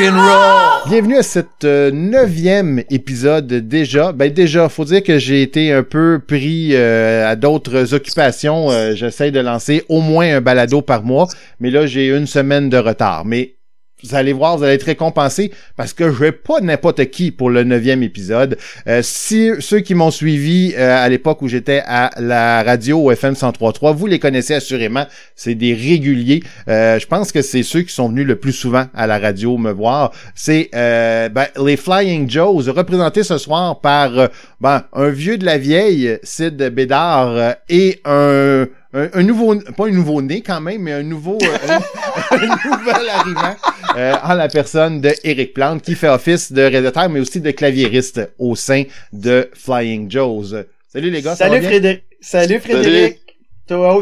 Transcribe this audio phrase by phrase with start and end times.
[0.00, 4.12] Bienvenue à cet euh, neuvième épisode déjà.
[4.12, 8.70] Ben déjà, faut dire que j'ai été un peu pris euh, à d'autres occupations.
[8.70, 11.28] Euh, J'essaie de lancer au moins un balado par mois,
[11.58, 13.26] mais là j'ai une semaine de retard.
[13.26, 13.56] Mais
[14.02, 17.50] vous allez voir, vous allez être récompensé parce que je vais pas n'importe qui pour
[17.50, 18.56] le neuvième épisode.
[18.86, 23.10] Euh, si ceux qui m'ont suivi euh, à l'époque où j'étais à la radio au
[23.10, 25.06] FM 103.3, vous les connaissez assurément.
[25.36, 26.42] C'est des réguliers.
[26.68, 29.58] Euh, je pense que c'est ceux qui sont venus le plus souvent à la radio
[29.58, 30.12] me voir.
[30.34, 34.26] C'est euh, ben, les Flying Joes, représentés ce soir par euh,
[34.60, 39.86] ben, un vieux de la vieille, Sid Bédard, euh, et un un, un, nouveau, pas
[39.86, 43.56] un nouveau né quand même, mais un nouveau, euh, un, un, nouvel arrivant
[43.96, 47.50] euh, en la personne de Eric Plante qui fait office de réalisateur, mais aussi de
[47.52, 50.64] claviériste au sein de Flying Joes.
[50.88, 52.02] Salut les gars, Salut ça va Frédéric.
[52.20, 53.29] Salut Frédéric.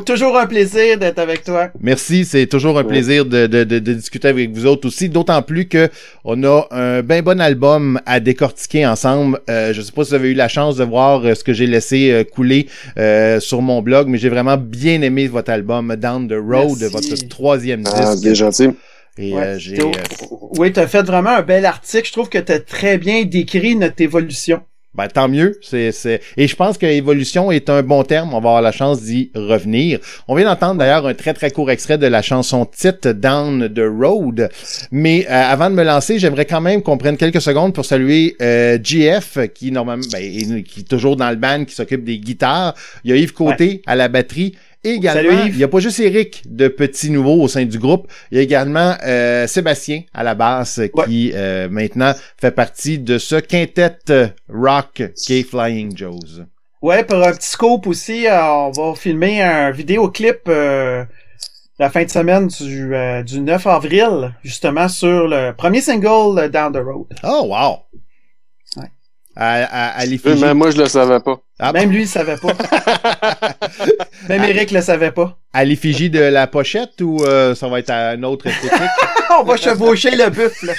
[0.04, 1.68] Toujours un plaisir d'être avec toi.
[1.80, 5.42] Merci, c'est toujours un plaisir de, de, de, de, discuter avec vous autres aussi, d'autant
[5.42, 5.88] plus que
[6.24, 9.40] on a un bien bon album à décortiquer ensemble.
[9.50, 11.52] Euh, je sais pas si vous avez eu la chance de voir euh, ce que
[11.52, 15.94] j'ai laissé euh, couler euh, sur mon blog, mais j'ai vraiment bien aimé votre album
[15.96, 16.88] Down the Road, Merci.
[17.10, 17.96] votre troisième disque.
[17.98, 18.68] Ah, bien gentil.
[19.20, 19.90] Et Ouais, euh, j'ai euh,
[20.58, 22.06] Oui, t'as fait vraiment un bel article.
[22.06, 24.60] Je trouve que t'as très bien décrit notre évolution.
[24.98, 25.58] Ben, tant mieux.
[25.62, 26.20] C'est, c'est...
[26.36, 28.30] Et je pense que évolution est un bon terme.
[28.30, 30.00] On va avoir la chance d'y revenir.
[30.26, 33.80] On vient d'entendre d'ailleurs un très très court extrait de la chanson titre Down the
[33.88, 34.48] Road.
[34.90, 38.36] Mais euh, avant de me lancer, j'aimerais quand même qu'on prenne quelques secondes pour saluer
[38.42, 42.18] euh, GF, qui normalement ben, est- qui est toujours dans le band, qui s'occupe des
[42.18, 42.74] guitares.
[43.04, 44.56] Il y a Yves Côté à la batterie.
[44.84, 47.78] Et également, Salut, il n'y a pas juste Eric de Petit Nouveau au sein du
[47.78, 52.98] groupe, il y a également euh, Sébastien à la basse qui euh, maintenant fait partie
[52.98, 56.44] de ce quintet euh, rock qu'est Flying Joes.
[56.80, 61.04] Ouais, pour un petit scope aussi, euh, on va filmer un vidéoclip euh,
[61.80, 66.72] la fin de semaine du, euh, du 9 avril, justement sur le premier single Down
[66.72, 67.06] the Road.
[67.24, 67.78] Oh wow!
[69.40, 70.40] À, à, à l'effigie.
[70.42, 71.38] mais moi, je le savais pas.
[71.60, 72.52] Ah, Même lui, il savait pas.
[74.28, 75.36] Même Eric le savait pas.
[75.52, 78.72] à l'effigie de la pochette ou euh, ça va être à un autre esthétique?
[79.40, 80.72] on va chevaucher le buff, là.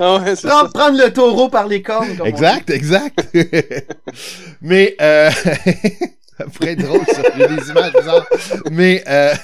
[0.00, 0.48] Ah ouais, c'est ça.
[0.48, 2.16] Prendre, prendre le taureau par les cornes.
[2.16, 3.18] comme exact, exact.
[4.62, 7.22] Mais euh, ça pourrait être drôle, ça.
[7.36, 8.26] J'ai des images bizarres.
[8.70, 9.34] Mais euh,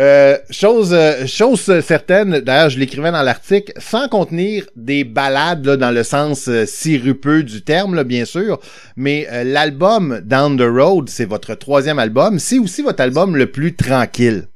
[0.00, 5.90] euh, chose, euh, chose certaine, d'ailleurs, je l'écrivais dans l'article, sans contenir des balades dans
[5.90, 8.58] le sens euh, sirupeux du terme, bien sûr,
[8.96, 13.74] mais l'album Down the Road, c'est votre troisième album, c'est aussi votre album le plus
[13.74, 14.46] tranquille.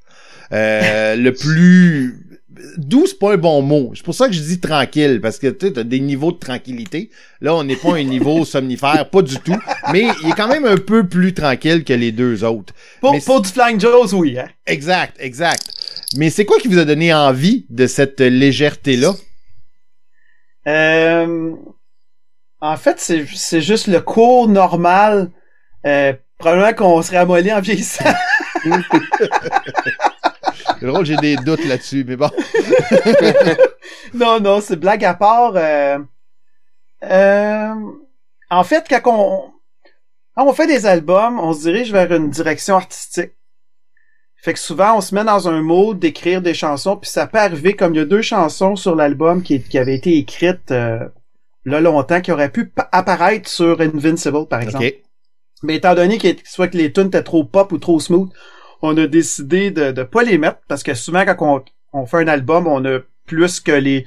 [0.51, 2.24] Le plus
[2.77, 3.93] doux, c'est pas un bon mot.
[3.95, 6.39] C'est pour ça que je dis tranquille, parce que tu sais, t'as des niveaux de
[6.39, 7.11] tranquillité.
[7.41, 9.59] Là, on n'est pas un niveau somnifère, pas du tout.
[9.93, 12.75] Mais il est quand même un peu plus tranquille que les deux autres.
[13.01, 14.39] Pour, Mais pour du Flying Joes, oui.
[14.39, 14.49] Hein?
[14.67, 15.71] Exact, exact.
[16.17, 19.15] Mais c'est quoi qui vous a donné envie de cette légèreté-là?
[20.67, 21.53] Euh,
[22.61, 25.31] en fait, c'est c'est juste le cours normal.
[25.87, 28.05] Euh, probablement qu'on serait amolli en vieillissant.
[30.85, 32.31] C'est drôle, j'ai des doutes là-dessus, mais bon.
[34.15, 35.55] non, non, c'est blague à part.
[35.57, 35.99] euh,
[37.05, 37.75] euh,
[38.51, 39.51] en fait, quand on,
[40.37, 43.33] quand on fait des albums, on se dirige vers une direction artistique.
[44.37, 47.39] Fait que souvent, on se met dans un mode d'écrire des chansons, puis ça peut
[47.39, 50.99] arriver comme il y a deux chansons sur l'album qui, qui avaient été écrites euh,
[51.65, 54.85] là longtemps, qui auraient pu pa- apparaître sur Invincible, par exemple.
[54.85, 54.95] OK.
[55.63, 58.31] Mais étant donné que soit que les tunes étaient trop pop ou trop smooth,
[58.87, 61.37] on a décidé de de pas les mettre parce que souvent quand
[61.93, 64.07] on, on fait un album, on a plus que les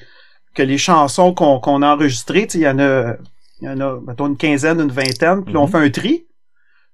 [0.55, 3.16] que les chansons qu'on qu'on a enregistrées, il y en a
[3.61, 5.71] il y en a mettons une quinzaine, une vingtaine, puis là, on Mhm.
[5.71, 6.25] fait un tri.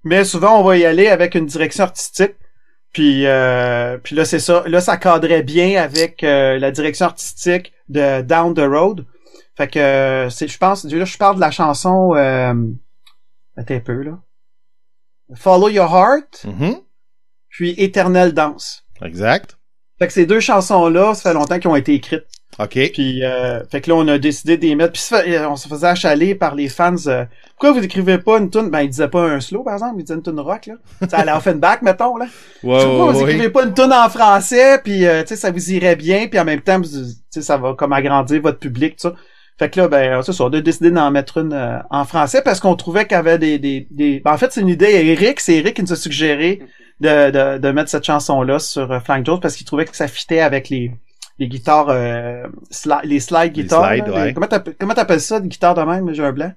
[0.02, 2.34] Mais souvent on va y aller avec une direction artistique.
[2.92, 7.72] Puis euh, puis là c'est ça, là ça cadrait bien avec euh, la direction artistique
[7.88, 9.04] de Down the Road.
[9.56, 12.54] Fait que euh, c'est je pense là je parle de la chanson euh,
[13.56, 14.18] attends un peu là.
[15.34, 16.76] Follow Your Heart, Mhm.
[17.54, 18.84] Puis Éternelle Danse.
[19.00, 19.56] Exact.
[20.00, 22.24] Fait que ces deux chansons-là, ça fait longtemps qu'elles ont été écrites.
[22.58, 22.78] OK.
[22.92, 24.92] Puis, euh, fait que là, on a décidé d'y mettre.
[24.92, 26.94] Puis euh, on se faisait achaler par les fans.
[27.06, 28.70] euh, pourquoi vous écrivez pas une tune?
[28.70, 29.94] Ben, ils disaient pas un slow, par exemple.
[29.98, 30.74] Ils disaient une tune rock, là.
[31.08, 32.26] Ça allait Offenbach, mettons, là.
[32.64, 35.72] Ouais, pourquoi vous écrivez pas une tune en français, puis, euh, tu sais, ça vous
[35.72, 36.88] irait bien, puis en même temps, tu
[37.30, 39.14] sais, ça va comme agrandir votre public, tout ça.
[39.58, 42.58] Fait que là, ben, ça, on a décidé d'en mettre une euh, en français parce
[42.58, 44.20] qu'on trouvait qu'il y avait des, des, des...
[44.24, 45.38] ben, en fait, c'est une idée à Eric.
[45.38, 46.60] C'est Eric qui nous a suggéré
[47.00, 50.08] de, de, de mettre cette chanson-là sur euh, Flank Jones parce qu'il trouvait que ça
[50.08, 50.92] fitait avec les,
[51.38, 53.88] les guitares, euh, sli- les slide guitares.
[53.88, 54.26] slides, là, ouais.
[54.26, 56.52] les- comment t'appelles comment t'appelles ça, une guitare de même, j'ai un blanc?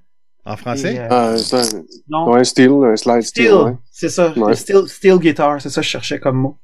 [0.45, 0.94] En français?
[0.95, 3.74] Et, euh, c'est un, non, ouais, steel, un slide steel, steel, ouais.
[3.92, 4.54] c'est ça, Ouais.
[4.56, 6.57] steel, steel guitar, c'est ça que je cherchais comme mot.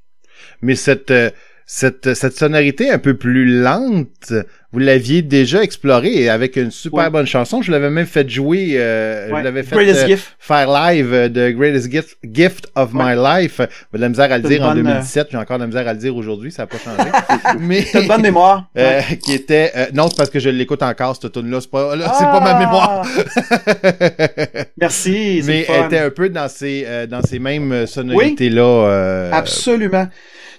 [0.62, 1.32] Mais cette, euh,
[1.66, 4.34] cette, cette sonorité un peu plus lente
[4.74, 7.10] vous l'aviez déjà exploré avec une super Ouais.
[7.12, 7.62] bonne chanson.
[7.62, 9.40] Je l'avais même fait jouer, euh, Ouais.
[9.40, 10.36] je l'avais fait euh, Gift.
[10.40, 13.62] faire live euh, de Greatest Gift, Gift of My Life.
[13.62, 15.68] J'ai de la misère à le dire une en bonne, 2017, j'ai encore de la
[15.68, 17.10] misère à le dire aujourd'hui, ça n'a pas changé.
[17.60, 18.68] Mais T'as une bonne mémoire.
[18.78, 21.70] euh, qui était euh, non, c'est parce que je l'écoute encore cette tune là, c'est
[21.70, 22.60] pas là, c'est pas ma Ah!
[22.60, 23.06] mémoire.
[24.80, 25.42] Merci.
[25.46, 25.74] Mais fun.
[25.78, 30.08] elle était un peu dans ces euh, dans ces mêmes sonorités là Absolument.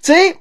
[0.02, 0.34] Tu sais,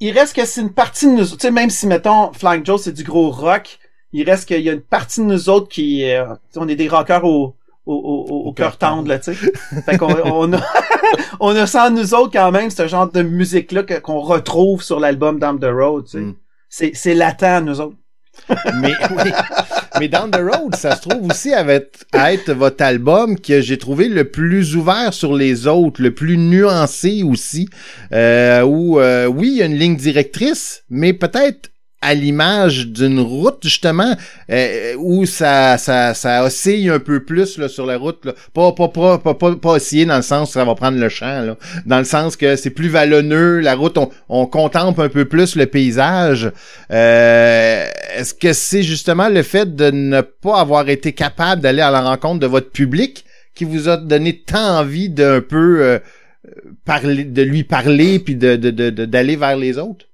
[0.00, 1.36] il reste que c'est une partie de nous autres.
[1.38, 3.78] Tu sais, même si, mettons, Flying Joe, c'est du gros rock,
[4.12, 6.04] il reste qu'il y a une partie de nous autres qui...
[6.10, 6.26] euh,
[6.56, 7.56] on est des rockers au,
[7.86, 9.52] au, au, cœur tendre, là, tu sais.
[9.84, 10.60] fait qu'on on a,
[11.40, 15.00] on a en nous autres quand même, ce genre de musique-là que- qu'on retrouve sur
[15.00, 16.18] l'album Down the Road, tu sais.
[16.20, 16.34] Mm.
[16.68, 17.96] C'est, c'est latent, nous autres.
[18.80, 19.30] mais oui.
[19.98, 21.64] Mais Down the Road, ça se trouve aussi à
[22.32, 27.22] être, votre album que j'ai trouvé le plus ouvert sur les autres, le plus nuancé
[27.22, 27.68] aussi.
[28.12, 31.70] Euh, où euh, oui, il y a une ligne directrice, mais peut-être
[32.04, 34.14] à l'image d'une route justement
[34.50, 38.32] euh, où ça, ça ça oscille un peu plus sur la route là.
[38.52, 41.56] Pas, pas pas pas pas osciller dans le sens où ça va prendre le champ
[41.86, 45.56] dans le sens que c'est plus vallonneux la route on, on contemple un peu plus
[45.56, 46.52] le paysage.
[46.90, 47.86] Euh,
[48.16, 52.00] est-ce que c'est justement le fait de ne pas avoir été capable d'aller à la
[52.02, 53.24] rencontre de votre public
[53.54, 55.98] qui vous a donné tant envie d'un peu euh,
[56.84, 60.06] parler de lui parler puis de- d'aller vers les autres?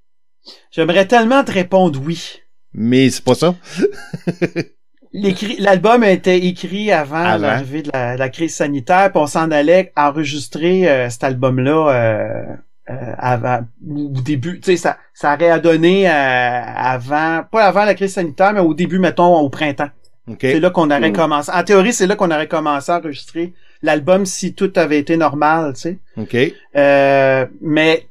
[0.71, 2.41] J'aimerais tellement te répondre oui.
[2.73, 3.55] mais c'est pas ça
[5.13, 7.47] L'écrit- L'album a été écrit avant, Avant.
[7.49, 12.45] l'arrivée de la, la crise sanitaire, puis on s'en allait enregistrer euh, cet album-là euh,
[12.91, 14.61] euh, avant ou au début.
[14.61, 18.73] Tu sais, ça, ça aurait donné euh, avant, pas avant la crise sanitaire, mais au
[18.73, 19.91] début, mettons, au printemps.
[20.29, 21.15] ok C'est là qu'on aurait Mm.
[21.17, 21.51] commencé.
[21.53, 23.53] En théorie, c'est là qu'on aurait commencé à enregistrer
[23.83, 25.99] l'album si tout avait été normal, tu sais.
[26.19, 26.37] ok
[26.77, 28.07] Euh, mais,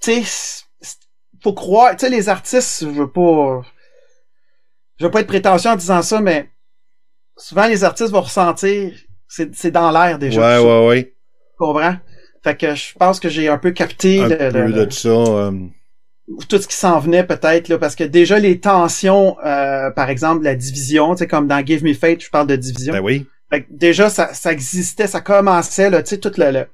[0.00, 0.64] tu sais,
[1.42, 3.62] faut croire, tu sais, les artistes, je veux pas,
[4.98, 6.50] je veux pas être prétentieux en disant ça, mais
[7.36, 8.92] souvent les artistes vont ressentir,
[9.28, 10.40] c'est, c'est dans l'air déjà.
[10.40, 11.96] ouais ouais ouais Tu comprends?
[12.42, 15.08] Fait que je pense que j'ai un peu capté un le- peu le- de ça
[15.08, 15.52] euh,
[16.48, 20.44] tout ce qui s'en venait peut-être là, parce que déjà les tensions, euh, par exemple
[20.44, 22.92] la division, tu sais, comme dans Give Me Fate, je parle de division.
[22.92, 26.66] ben oui Fait que déjà, ça, ça existait, ça commençait, là, tu sais, toute la,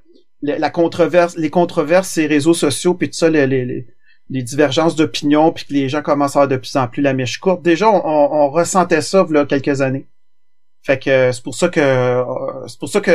[0.43, 3.87] la, controverse, les controverses, ces réseaux sociaux, puis tout ça, les, les,
[4.29, 7.13] les- divergences d'opinion, puis que les gens commencent à avoir de plus en plus la
[7.13, 7.61] mèche courte.
[7.61, 10.07] Déjà, on, on- ressentait ça, là, quelques années.
[10.83, 12.23] Fait que euh, c'est pour ça que euh,
[12.67, 13.11] c'est pour ça que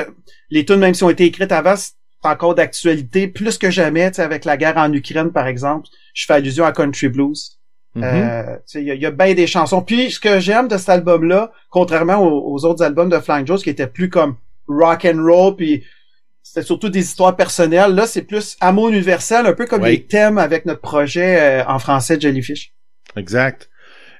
[0.51, 1.93] les tunes, même si ont été écrites avant, c'est
[2.23, 5.89] encore d'actualité, plus que jamais, tu sais, avec la guerre en Ukraine, par exemple.
[6.15, 7.59] Je fais allusion à Country Blues.
[7.97, 9.83] Euh, tu sais, il y, a- il y a bien des chansons.
[9.83, 13.59] Puis ce que j'aime de cet album-là, contrairement aux, aux autres albums de Flying Joes
[13.59, 14.37] qui étaient plus comme
[14.69, 15.85] rock and roll, puis
[16.43, 17.95] c'était surtout des histoires personnelles.
[17.95, 19.91] Là, c'est plus amour universel, un peu comme Oui.
[19.91, 22.73] les thèmes avec notre projet euh, en français Jellyfish.
[23.17, 23.71] Exact.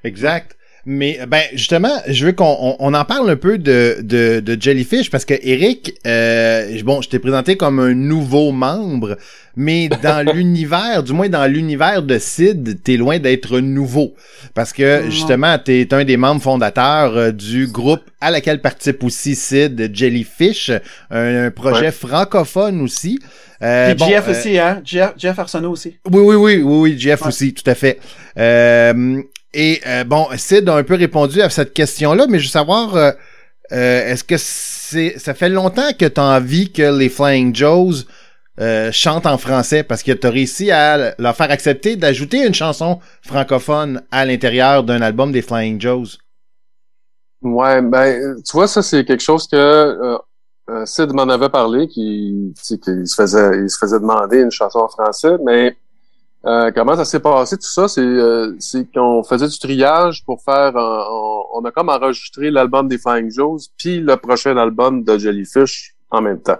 [0.03, 0.57] Exact.
[0.85, 4.61] Mais ben justement, je veux qu'on on, on en parle un peu de, de, de
[4.61, 9.17] Jellyfish parce que Eric, euh, bon, je t'ai présenté comme un nouveau membre,
[9.55, 14.13] mais dans l'univers, du moins dans l'univers de Sid, t'es loin d'être nouveau
[14.55, 15.09] parce que Non.
[15.09, 20.69] justement, t'es un des membres fondateurs euh, du groupe à laquelle participe aussi Sid, Jellyfish,
[21.11, 21.91] un, un projet Ouais.
[21.91, 23.19] francophone aussi.
[23.61, 24.81] Euh, Puis bon, Jeff euh, aussi, hein?
[24.83, 25.95] Jeff, Jeff Arsenault aussi.
[26.11, 27.29] oui, oui, oui, oui, oui, Jeff Ouais.
[27.29, 27.99] aussi, tout à fait.
[28.37, 29.21] Euh,
[29.53, 32.95] et euh, bon, Sid a un peu répondu à cette question-là, mais je veux savoir,
[32.95, 33.11] euh,
[33.71, 38.05] euh, est-ce que c'est, ça fait longtemps que tu as envie que les Flying Joes
[38.59, 39.83] euh, chantent en français?
[39.83, 44.83] Parce que tu as réussi à leur faire accepter d'ajouter une chanson francophone à l'intérieur
[44.83, 46.17] d'un album des Flying Joes.
[47.41, 50.17] Ouais, ben, tu vois, ça, c'est quelque chose que euh,
[50.69, 54.79] euh, Sid m'en avait parlé, qui, qu'il se faisait, il se faisait demander une chanson
[54.79, 55.75] en français, mais
[56.45, 60.43] euh, comment ça s'est passé tout ça, c'est, euh, c'est qu'on faisait du triage pour
[60.43, 65.03] faire, un- on, on a comme enregistré l'album des Flying Joes, puis le prochain album
[65.03, 66.59] de Jellyfish en même temps.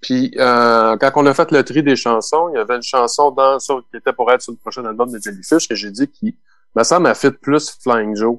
[0.00, 3.30] Puis euh, quand on a fait le tri des chansons, il y avait une chanson
[3.30, 6.08] dans sur, qui était pour être sur le prochain album de Jellyfish que j'ai dit
[6.08, 6.34] qui
[6.74, 8.38] me semble a fait plus Flying Joe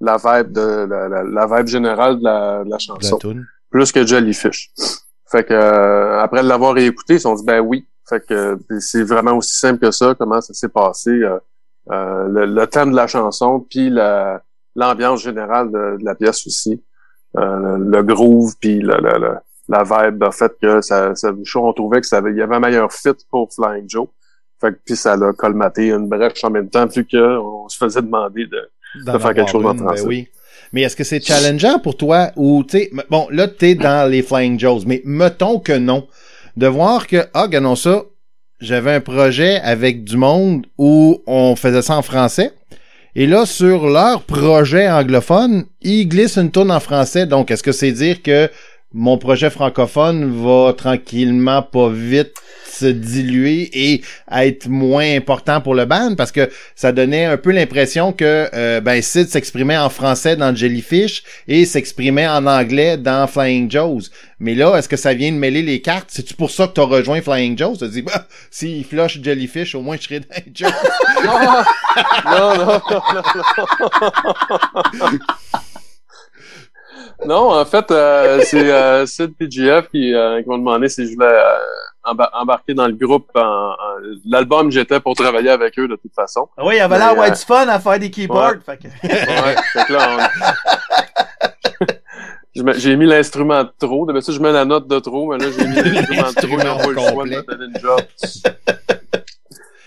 [0.00, 3.34] la vibe de la, la, la vibe générale de la, de la chanson la
[3.70, 4.70] plus que Jellyfish.
[5.30, 7.86] Fait que euh, après l'avoir réécouté, ils se sont dit ben oui.
[8.08, 11.38] Fait que c'est vraiment aussi simple que ça, comment ça s'est passé, euh,
[11.90, 14.42] euh, le, le thème de la chanson, puis la
[14.76, 16.82] l'ambiance générale de, de la pièce aussi,
[17.36, 21.72] Euh, le, le groove, puis la, la, la, vibe, le fait que ça, ça on
[21.74, 24.06] trouvait que ça avait, il y avait un meilleur fit pour Flying Joe.
[24.60, 27.76] Fait que puis ça l'a colmaté une brèche en même temps, vu que on se
[27.76, 28.70] faisait demander de
[29.04, 30.02] de faire quelque chose en une, français.
[30.02, 30.28] ben oui.
[30.72, 34.22] Mais est-ce que c'est challengeant pour toi ou tu sais bon là t'es dans les
[34.22, 36.08] Flying Joes mais mettons que non
[36.56, 38.02] de voir que ah regardons ça
[38.60, 42.52] j'avais un projet avec du monde où on faisait ça en français
[43.14, 47.26] Et là, sur leur projet anglophone, ils glissent une tourne en français.
[47.26, 48.50] Donc, est-ce que c'est dire que
[48.96, 52.32] mon projet francophone va tranquillement, pas vite,
[52.66, 57.50] se diluer et être moins important pour le band parce que ça donnait un peu
[57.50, 63.26] l'impression que euh, ben Sid s'exprimait en français dans Jellyfish et s'exprimait en anglais dans
[63.26, 64.10] Flying Joes.
[64.40, 66.08] Mais là, est-ce que ça vient de mêler les cartes?
[66.08, 67.76] C'est-tu pour ça que t'as rejoint Flying Joes?
[67.78, 70.68] T'as dit, bah, s'il flush Jellyfish, au moins je serais dans Joes.
[71.24, 72.80] non, non, non, non.
[74.94, 75.18] non,
[77.34, 81.26] en fait, euh, c'est euh, Sid PGF qui, euh, qui m'a demandé si je voulais
[81.26, 81.58] euh,
[82.12, 83.28] emba- embarquer dans le groupe.
[83.34, 83.76] En, en-
[84.28, 86.48] L'album, j'étais pour travailler avec eux de toute façon.
[86.56, 88.62] Ah oui, il avait l'air euh, White Fun à faire des keyboards.
[88.64, 88.86] Fait que...
[88.86, 90.22] Ouais, fait que là, on-
[92.78, 94.06] J'ai mis l'instrument de trop.
[94.06, 96.58] D'habitude, je mets la note de trop, mais là, j'ai mis l'instrument de trop.
[96.58, 97.36] Ils n'ont pas eu le choix de complet.
[97.36, 98.00] me donner une job.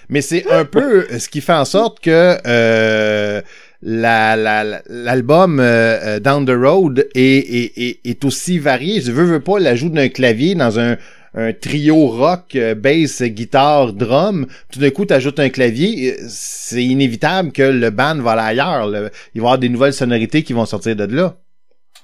[0.07, 3.41] Mais c'est un peu ce qui fait en sorte que euh,
[3.81, 9.01] la- la- la- l'album euh, euh, Down the Road est, est, est, est aussi varié.
[9.01, 10.97] Je veux, veux pas l'ajout d'un clavier dans un,
[11.33, 14.47] un trio rock, euh, bass, guitare, drum.
[14.71, 16.13] Tout d'un coup, tu ajoutes un clavier.
[16.13, 18.87] euh, C'est inévitable que le band va aller ailleurs.
[18.87, 18.99] là.
[18.99, 21.37] Il va y avoir des nouvelles sonorités qui vont sortir de là.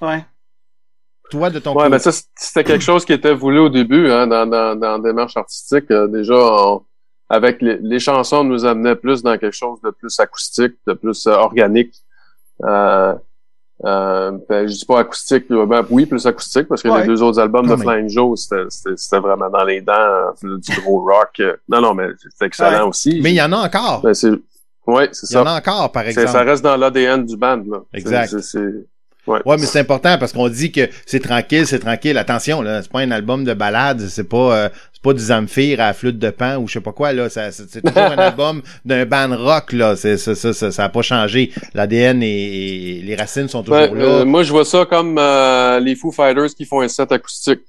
[0.00, 0.24] Ouais.
[1.30, 1.88] Toi, de ton Ouais, côté?
[1.90, 5.08] mais ça, c'était quelque chose qui était voulu au début, hein, dans, dans, dans la
[5.10, 5.90] démarche artistique.
[5.90, 6.82] Euh, déjà, on-
[7.28, 10.92] avec les, les chansons, on nous amenait plus dans quelque chose de plus acoustique, de
[10.92, 11.94] plus euh, organique.
[12.64, 13.14] Euh,
[13.84, 17.02] euh, ben, je dis pas acoustique, euh, ben, oui, plus acoustique, parce que Ouais.
[17.02, 17.76] les deux autres albums de.
[17.76, 18.40] Flying Joe,
[18.88, 21.42] c'était- vraiment dans les dents, euh, du gros rock.
[21.68, 22.88] Non, non, mais c'est excellent Ouais.
[22.88, 23.20] aussi.
[23.22, 24.00] Mais il y en a encore.
[24.02, 24.30] Ben, c'est,
[24.86, 25.50] ouais, c'est Il y en ça.
[25.50, 26.28] a encore, par exemple.
[26.28, 27.80] Ça reste dans l'ADN du band, là.
[27.92, 28.38] Exact.
[28.40, 28.58] c'est-
[29.26, 29.42] ouais.
[29.44, 32.16] Ouais, mais c'est important parce qu'on dit que c'est tranquille, c'est tranquille.
[32.16, 34.68] Attention, là, c'est pas un album de balade, c'est pas euh,
[35.06, 37.28] pas du Zamfir à la flûte de pan ou je sais pas quoi là.
[37.30, 39.96] Ça, c'est c'est toujours un album d'un band rock là.
[39.96, 41.52] C'est ça, ça, ça, ça a pas changé.
[41.74, 44.04] L'ADN et, et les racines sont toujours Ouais, là.
[44.04, 47.60] euh, moi, je vois ça comme euh, les Foo Fighters qui font un set acoustique.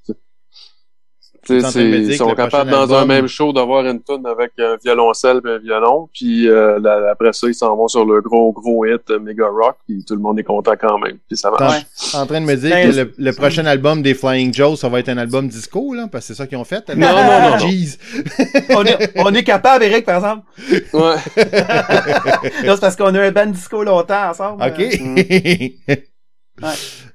[1.49, 5.49] Ils sont le capables dans un même show d'avoir une tune avec un violoncelle et
[5.49, 9.09] un violon, puis euh, là, après ça, ils s'en vont sur le gros, gros hit
[9.09, 11.83] euh, Mega Rock, puis tout le monde est content quand même, puis ça marche.
[12.13, 14.89] en- en train de me dire que le, le prochain album des Flying Joe, ça
[14.89, 16.87] va être un album disco là, parce que c'est ça qu'ils ont fait.
[16.95, 17.57] Non, non, non, non.
[17.59, 17.97] Jeez.
[18.69, 20.43] on, est, on est capable, Eric, par exemple.
[20.93, 21.15] Ouais.
[22.63, 24.63] Là, c'est parce qu'on a un band disco longtemps ensemble.
[24.63, 24.79] Ok.
[26.63, 26.65] Euh,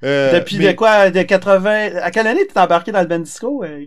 [0.05, 1.11] Euh, Depuis mais- de quoi?
[1.11, 1.97] De 80...
[2.03, 3.65] À quelle année t'es embarqué dans le band disco?
[3.65, 3.85] euh?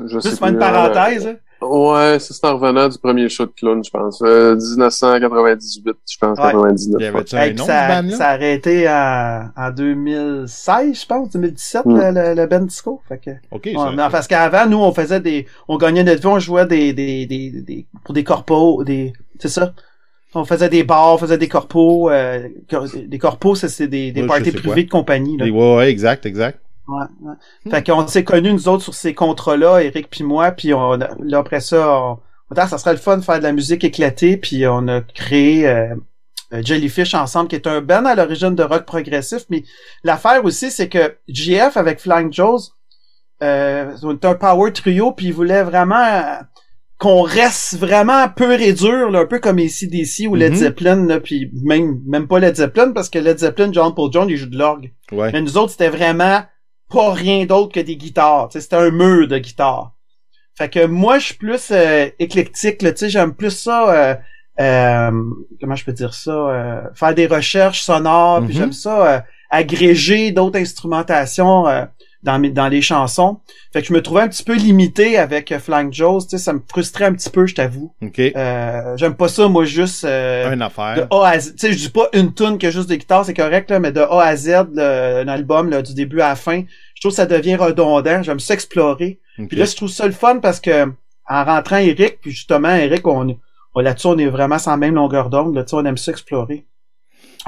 [0.00, 1.26] Je sais Juste faire une plus, hein, parenthèse.
[1.26, 1.36] hein?
[1.60, 4.22] Ouais, ça, c'est en revenant du premier show de clown, je pense.
[4.22, 6.44] Euh, 1998, je pense, Ouais.
[6.52, 6.84] 99.
[6.86, 7.06] Il y ouais.
[7.08, 11.86] avait-tu un Hey, nom, puis ce ça, a arrêté en, en 2016, je pense, 2017,
[11.86, 11.96] Mm.
[11.98, 13.00] le, le, le band disco.
[13.08, 16.20] Fait que, Ok, ouais, ça- mais parce qu'avant, nous, on faisait des, on gagnait notre
[16.20, 19.72] vie, on jouait des, des, des, des pour des corpos, des, c'est ça.
[20.34, 22.46] On faisait des bars, on faisait des corpos, euh,
[23.06, 24.82] des corpos, ça, c'est des, des Ouais, parties sais privées quoi.
[24.84, 25.46] de compagnie, là.
[25.46, 26.60] Ouais, ouais, exact, exact.
[26.88, 27.34] Ouais, ouais.
[27.70, 31.38] Fait qu'on s'est connus, nous autres, sur ces contrats-là, Eric puis moi, puis on, là,
[31.38, 32.18] après ça, on,
[32.50, 35.68] on ça serait le fun de faire de la musique éclatée, puis on a créé
[35.68, 35.94] euh,
[36.54, 39.64] euh, Jellyfish ensemble, qui est un band à l'origine de rock progressif, mais
[40.02, 42.72] l'affaire aussi, c'est que JF avec Flying Joes,
[43.42, 46.36] euh, c'est un power trio, puis il voulait vraiment euh,
[46.98, 50.58] qu'on reste vraiment pur et dur, là, un peu comme ici DC ou Led Mhm.
[50.58, 54.28] Zeppelin, là, puis même même pas Led Zeppelin, parce que Led Zeppelin, John Paul Jones,
[54.30, 54.90] il joue de l'orgue.
[55.12, 55.30] Ouais.
[55.32, 56.42] Mais nous autres, c'était vraiment
[56.90, 58.48] pas rien d'autre que des guitares.
[58.52, 59.92] C'était un mur de guitares.
[60.56, 62.82] Fait que moi, je suis plus euh, éclectique.
[62.82, 63.92] là, Tu sais, j'aime plus ça.
[63.94, 64.14] euh,
[64.60, 65.10] euh,
[65.60, 68.40] comment je peux dire ça euh, Faire des recherches sonores.
[68.44, 68.58] Puis Mhm.
[68.58, 71.84] j'aime ça euh, agréger d'autres instrumentations euh,
[72.22, 73.38] dans mes, dans les chansons.
[73.72, 76.26] Fait que je me trouvais un petit peu limité avec euh, Flank Joe's.
[76.26, 77.92] Tu sais, ça me frustrait un petit peu, je t'avoue.
[78.02, 78.18] Ok.
[78.18, 80.04] Euh, j'aime pas ça, moi, juste.
[80.04, 81.06] euh, Une de affaire.
[81.10, 81.52] A à Z.
[81.54, 83.92] Tu sais, je dis pas une tune que juste des guitares, c'est correct, là, mais
[83.92, 86.62] de A à Z, le- un album, là, du début à la fin,
[86.94, 88.22] je trouve que ça devient redondant.
[88.22, 89.20] J'aime ça explorer.
[89.38, 89.48] Ok.
[89.48, 90.86] Puis là, je trouve ça le fun parce que,
[91.30, 93.36] en rentrant Eric, puis justement, Eric, on,
[93.74, 96.10] on là-dessus, on est vraiment sans même longueur d'onde, là, tu sais, on aime ça
[96.10, 96.66] explorer.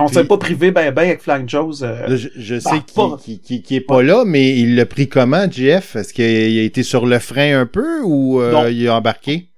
[0.00, 1.82] On s'est pas privé ben ben avec Flank Joe's.
[1.82, 4.86] euh, je, je bah, sais qu'il qui, qui, qui est pas là, mais il l'a
[4.86, 5.96] pris comment, JF?
[5.96, 9.50] Est-ce qu'il a, été sur le frein un peu ou euh, il a embarqué?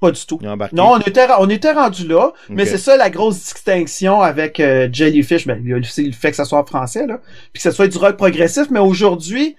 [0.00, 0.38] pas du tout.
[0.72, 4.88] Non, on était, on était rendu là, mais c'est ça la grosse distinction avec euh,
[4.92, 5.46] Jellyfish.
[5.46, 7.20] Ben, il y a aussi le fait que ça soit français, là,
[7.52, 8.66] puis que ça soit du rock progressif.
[8.70, 9.56] Mais aujourd'hui,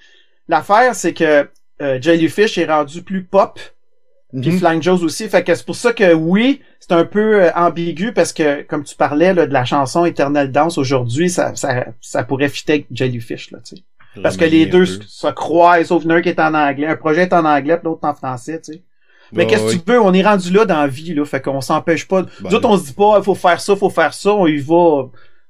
[0.48, 1.50] l'affaire, c'est que
[1.81, 3.60] euh, Jellyfish est rendu plus pop,
[4.31, 4.60] puis Mhm.
[4.60, 5.27] Flying Joe's aussi.
[5.29, 8.84] Fait que c'est pour ça que oui, c'est un peu euh, ambigu parce que, comme
[8.84, 12.88] tu parlais là, de la chanson Eternal Dance aujourd'hui, ça, ça, ça pourrait fitter avec
[12.91, 13.84] Jellyfish, là, tu sais.
[14.24, 15.03] Parce que les deux peu.
[15.07, 16.88] se croisent, sauf un qui est en anglais.
[16.88, 18.81] Un projet est en anglais, puis l'autre en français, tu sais.
[19.31, 19.81] Mais Bah qu'est-ce que oui.
[19.86, 22.24] tu veux, on est rendu là dans la vie, là, fait qu'on s'empêche pas.
[22.24, 24.57] Bah, Nous autres, on se dit pas, faut faire ça, faut faire ça, on y
[24.57, 25.03] va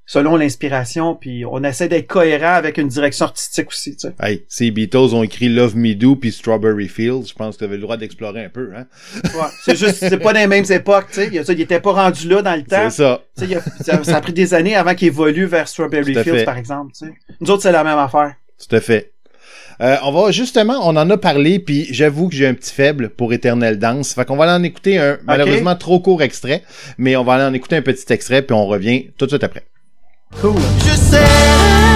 [0.07, 4.13] selon l'inspiration, puis on essaie d'être cohérent avec une direction artistique aussi, tu sais.
[4.19, 7.27] Hey, ces Beatles ont écrit Love Me Do puis Strawberry Fields.
[7.27, 8.85] Je pense que tu avais le droit d'explorer un peu, hein?
[9.25, 9.47] Ouais.
[9.63, 11.27] C'est juste, c'est pas dans les mêmes époques, tu sais.
[11.27, 12.89] Il y a ça, il était pas rendu là dans le temps.
[12.89, 13.21] C'est ça.
[13.37, 16.13] Tu sais, il a- ça, ça a pris des années avant qu'il évolue vers Strawberry
[16.13, 16.43] Fields, fait.
[16.45, 17.13] par exemple, tu sais.
[17.41, 18.33] Nous autres, c'est la même affaire.
[18.57, 19.11] Tout à fait.
[19.79, 23.09] Euh, on va justement, on en a parlé, puis j'avoue que j'ai un petit faible
[23.09, 24.13] pour Éternel Danse.
[24.15, 26.63] Fait qu'on va aller en écouter un malheureusement trop court extrait,
[26.97, 29.43] mais on va aller en écouter un petit extrait, puis on revient tout de suite
[29.43, 29.63] après.
[30.35, 31.86] Cool.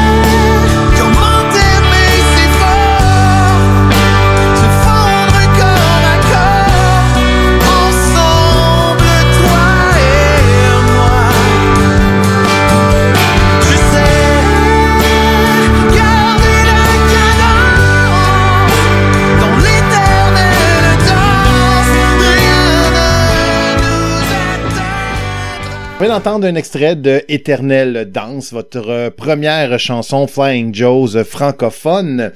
[26.02, 32.32] Vient d'entendre un extrait de Éternel Danse, votre euh, première chanson Flying Joe's euh, francophone.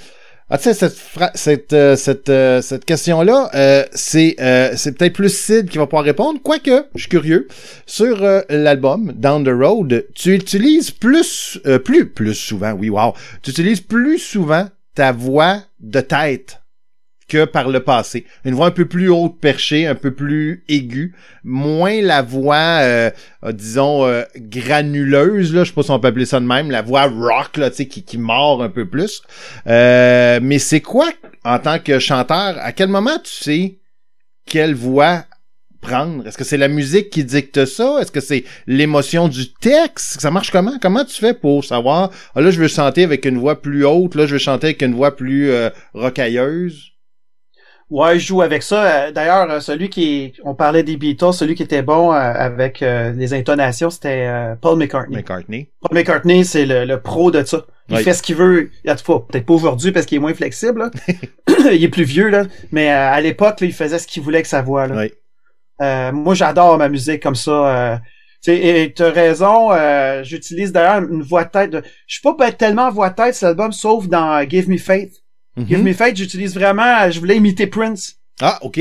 [0.52, 0.96] Ah, tu sais, cette,
[1.34, 2.32] cette, euh, cette,
[2.64, 4.36] cette question-là, euh, c'est
[4.76, 7.48] c'est peut-être plus Sid qui va pouvoir répondre, quoique, je suis curieux.
[7.88, 13.82] Sur l'album Down the Road, tu utilises plus, plus, plus souvent, oui, wow, tu utilises
[13.82, 16.60] plus souvent ta voix de tête
[17.28, 18.26] que par le passé.
[18.44, 23.10] Une voix un peu plus haute perchée, un peu plus aiguë, moins la voix, euh,
[23.52, 26.82] disons, euh, granuleuse, là, je sais pas si on peut appeler ça de même, la
[26.82, 29.24] voix rock, là, tu sais, qui, qui mord un peu plus.
[29.68, 31.10] Euh, mais c'est quoi,
[31.44, 33.80] en tant que chanteur, à quel moment tu sais
[34.46, 35.26] quelle voix
[35.82, 36.28] prendre?
[36.28, 37.98] Est-ce que c'est la musique qui dicte ça?
[38.02, 40.22] Est-ce que c'est l'émotion du texte?
[40.22, 40.78] Ça marche comment?
[40.80, 44.16] Comment tu fais pour savoir, ah, là, je veux chanter avec une voix plus haute,
[44.16, 46.95] là, je veux chanter avec une voix plus euh, rocailleuse?
[47.92, 48.84] Ouais, je joue avec ça.
[49.08, 52.80] Euh, D'ailleurs, euh, celui qui, on parlait des Beatles, celui qui était bon euh, avec
[52.82, 54.28] les intonations, c'était
[54.62, 55.18] Paul McCartney.
[55.18, 55.70] McCartney.
[55.82, 57.66] Paul McCartney, c'est le, le pro de ça.
[57.90, 58.04] Il Oui.
[58.04, 58.72] fait ce qu'il veut.
[58.84, 60.80] Il a fois, peut-être pas aujourd'hui parce qu'il est moins flexible.
[60.80, 60.92] là.
[61.72, 64.64] il est plus vieux là, mais à l'époque, il faisait ce qu'il voulait avec sa
[64.64, 64.88] voix.
[64.88, 64.96] Là.
[64.98, 65.12] Oui.
[65.82, 67.52] Euh, moi, j'adore ma musique comme ça.
[67.52, 67.98] Euh,
[68.48, 69.72] et t'as raison.
[69.72, 71.70] euh, J'utilise d'ailleurs une voix de tête.
[71.70, 71.84] De...
[72.08, 75.14] Je suis pas tellement voix de tête cet album, sauf dans Give Me Faith.
[75.58, 75.68] Mhm.
[75.68, 77.10] Give Me Faith, j'utilise vraiment.
[77.10, 78.16] Je voulais imiter Prince.
[78.42, 78.80] Ah, ok.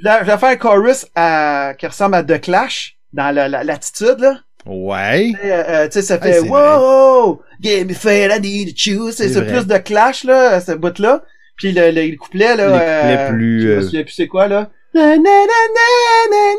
[0.00, 3.64] Là, je vais faire un chorus à, qui ressemble à The Clash dans la- la-
[3.64, 4.40] l'attitude là.
[4.66, 5.32] Ouais.
[5.32, 8.68] Tu sais, euh, euh, tu sais, ça fait c'est Wow, give me faith, I need
[8.68, 9.14] to choose.
[9.16, 11.22] C'est plus de clash là, ce bout là.
[11.56, 14.12] Puis le, le, le couplet là, Les couplets euh, plus, je me euh, souviens plus
[14.12, 14.70] c'est quoi là.
[14.94, 16.58] Na, na, na,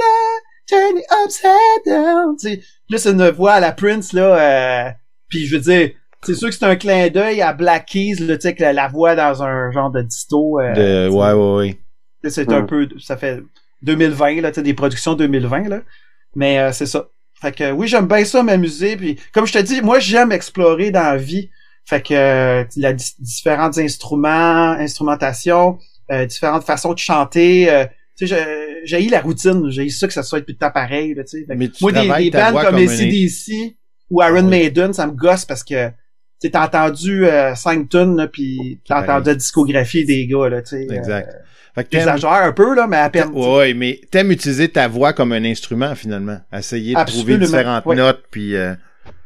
[0.68, 2.36] turn it upside down.
[2.38, 4.36] Tu sais, là c'est une voix à la Prince là.
[4.88, 4.90] Euh,
[5.30, 5.92] puis je veux dire,
[6.24, 8.74] c'est sûr que c'est un clin d'œil à Black Keys là, tu sais, que la,
[8.74, 10.60] la voix dans un genre de disto.
[10.60, 10.74] Euh,
[11.08, 11.56] De, ouais, ouais,
[12.24, 12.30] ouais.
[12.30, 12.68] C'est un Mm.
[12.68, 13.40] peu, ça fait
[13.84, 15.82] 2020 là, tu sais, des productions 2020 là.
[16.36, 17.08] Mais euh, c'est ça.
[17.42, 18.98] Fait que oui, j'aime bien ça m'amuser.
[18.98, 21.50] Puis comme je te dis, moi j'aime explorer dans la vie.
[21.86, 25.80] Fait que euh, la di- différents instruments, instrumentation,
[26.12, 27.72] euh, différentes façons de chanter.
[27.72, 27.86] euh,
[28.18, 29.70] tu sais, j'ai la routine.
[29.70, 31.14] J'ai ça que ça soit tout le temps pareil.
[31.14, 31.56] Là, tu sais.
[31.82, 33.78] Moi, des, des bands comme comme un- ACDC
[34.10, 34.50] ou Iron Ah oui.
[34.50, 35.90] Maiden, ça me gosse parce que
[36.48, 40.50] t'as entendu euh, 5 tunes, là, puis t'as entendu la discographie des gars.
[40.50, 41.28] Là, tu sais, Exact.
[41.30, 41.38] euh,
[41.76, 43.30] Fait que un peu, là, mais à peine.
[43.34, 46.40] Ouais, mais t'aimes utiliser ta voix comme un instrument, finalement.
[46.54, 47.96] Essayer de trouver différentes ouais.
[47.96, 48.56] notes, puis...
[48.56, 48.74] euh,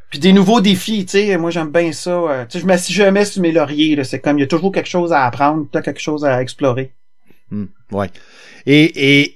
[0.09, 2.11] Puis des nouveaux défis, tu sais, moi j'aime bien ça.
[2.11, 4.03] euh, tu sais, je m'assis jamais sur mes lauriers, là.
[4.03, 6.93] C'est comme il y a toujours quelque chose à apprendre, t'as quelque chose à explorer.
[7.51, 8.09] Hmm, ouais.
[8.65, 9.35] Et, et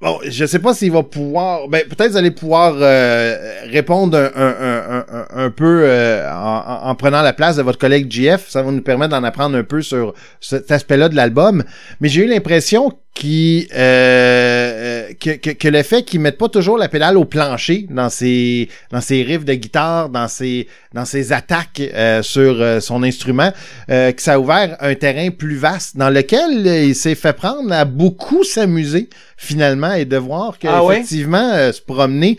[0.00, 1.68] bon, je sais pas s'il va pouvoir.
[1.68, 3.36] Ben, peut-être vous allez pouvoir euh,
[3.70, 8.10] répondre un, un, un, un, peu euh, en, en prenant la place de votre collègue
[8.10, 8.48] JF.
[8.48, 11.64] Ça va nous permettre d'en apprendre un peu sur cet aspect-là de l'album.
[12.00, 16.48] Mais j'ai eu l'impression qu'il euh, euh, que, que, que le fait qu'ils mettent pas
[16.48, 21.04] toujours la pédale au plancher dans ses dans ses riffs de guitare, dans ses dans
[21.04, 23.52] ses attaques euh, sur euh, son instrument,
[23.90, 27.72] euh, que ça a ouvert un terrain plus vaste dans lequel il s'est fait prendre
[27.72, 32.36] à beaucoup s'amuser finalement et de voir que Ah effectivement euh, se promener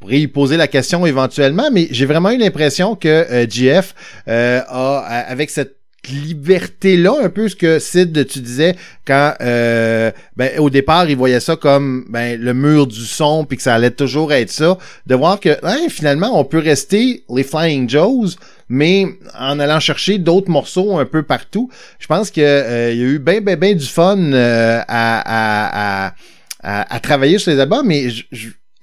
[0.00, 3.94] pourrait y poser la question éventuellement, mais j'ai vraiment eu l'impression que euh, GF
[4.28, 10.58] euh, a- avec cette liberté-là, un peu ce que Sid, tu disais, quand euh, ben,
[10.58, 13.90] au départ, il voyait ça comme ben, le mur du son, puis que ça allait
[13.90, 18.36] toujours être ça, de voir que hein, finalement, on peut rester les Flying Joes,
[18.68, 19.06] mais
[19.38, 21.70] en allant chercher d'autres morceaux un peu partout.
[21.98, 26.06] Je pense que euh, il y a eu ben, ben, ben du fun euh, à,
[26.06, 26.14] à,
[26.62, 28.08] à, travailler sur les albums, mais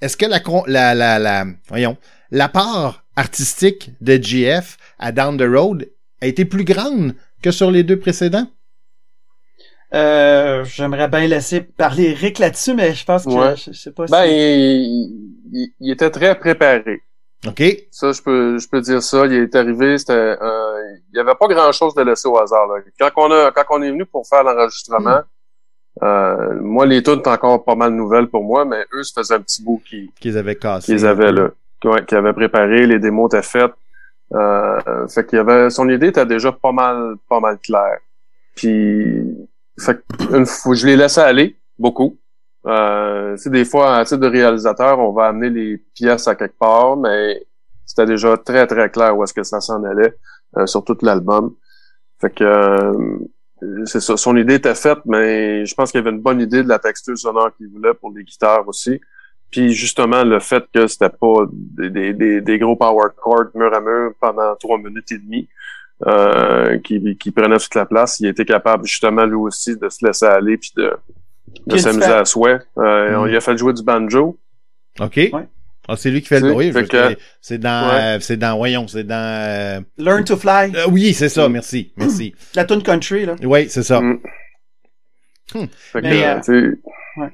[0.00, 1.96] est-ce que la, la, la, la, voyons,
[2.30, 5.88] la part artistique de GF à Down the Road
[6.20, 8.46] a été plus grande que sur les deux précédents?
[9.94, 13.56] Euh, j'aimerais bien laisser parler Rick là-dessus, mais je pense que Ouais.
[13.56, 14.32] je, je sais pas Ben, si...
[14.32, 17.02] il, il- il était très préparé.
[17.46, 17.62] OK?
[17.92, 19.26] Ça, je peux, je peux dire ça.
[19.26, 22.66] Il est arrivé, c'était, euh, il y avait pas grand chose de laisser au hasard.
[22.66, 22.80] Là.
[22.98, 25.20] Quand on a, quand on est venu pour faire l'enregistrement,
[26.02, 29.34] euh, moi, les tunes étaient encore pas mal nouvelles pour moi, mais eux, ça faisait
[29.34, 30.92] un petit bout qui, Qu'ils avaient cassé.
[30.92, 31.50] qu'ils avaient là,
[31.84, 33.72] ouais, qu'ils avaient préparé, les démos étaient faites.
[34.34, 37.98] Euh, fait qu'il avait, son idée était déjà pas mal, pas mal claire.
[38.54, 39.36] Puis,
[39.78, 42.18] fait une fois, je l'ai laissé aller beaucoup.
[42.66, 46.96] Euh, des fois, à titre de réalisateur, on va amener les pièces à quelque part,
[46.96, 47.46] mais
[47.84, 50.14] c'était déjà très, très clair où est-ce que ça s'en allait,
[50.56, 51.54] euh, sur tout l'album.
[52.20, 54.16] Fait que, euh, c'est ça.
[54.16, 56.78] Son idée était faite, mais je pense qu'il y avait une bonne idée de la
[56.78, 59.00] texture sonore qu'il voulait pour les guitares aussi.
[59.50, 63.72] Puis justement, le fait que c'était pas des, des, des, des gros power chords mur
[63.74, 65.48] à mur pendant trois minutes et demie,
[66.06, 70.04] euh, qui, qui prenaient toute la place, il était capable justement lui aussi de se
[70.04, 70.92] laisser aller puis de,
[71.66, 72.58] de s'amuser à souhait.
[72.78, 73.20] Euh, Mm.
[73.20, 74.38] On lui a fait jouer du banjo.
[75.00, 75.20] OK?
[75.88, 76.72] Ah, c'est lui qui fait le bruit.
[76.72, 78.16] que- C'est dans, Ouais.
[78.16, 81.52] euh, c'est dans, voyons, c'est dans, euh, Learn to Fly, euh, oui, c'est ça, Mm.
[81.52, 82.34] merci, merci.
[82.56, 83.36] la tune country, là.
[83.44, 84.00] Oui, c'est ça.
[84.00, 84.18] Mm.
[85.54, 85.66] Hmm.
[85.92, 86.72] Fait que, Mais, euh, euh, tu
[87.22, 87.30] sais,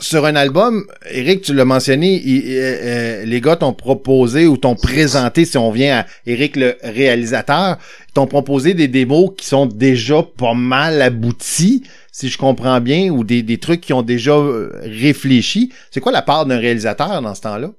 [0.00, 4.56] Sur un album, Eric, tu l'as mentionné, il- euh, euh, les gars t'ont proposé ou
[4.56, 7.78] t'ont présenté, si on vient à Eric le réalisateur,
[8.12, 11.82] t'ont proposé des démos qui sont déjà pas mal aboutis,
[12.12, 15.72] si je comprends bien, ou des, des trucs qui ont déjà euh, réfléchi.
[15.90, 17.70] C'est quoi la part d'un réalisateur dans ce temps-là?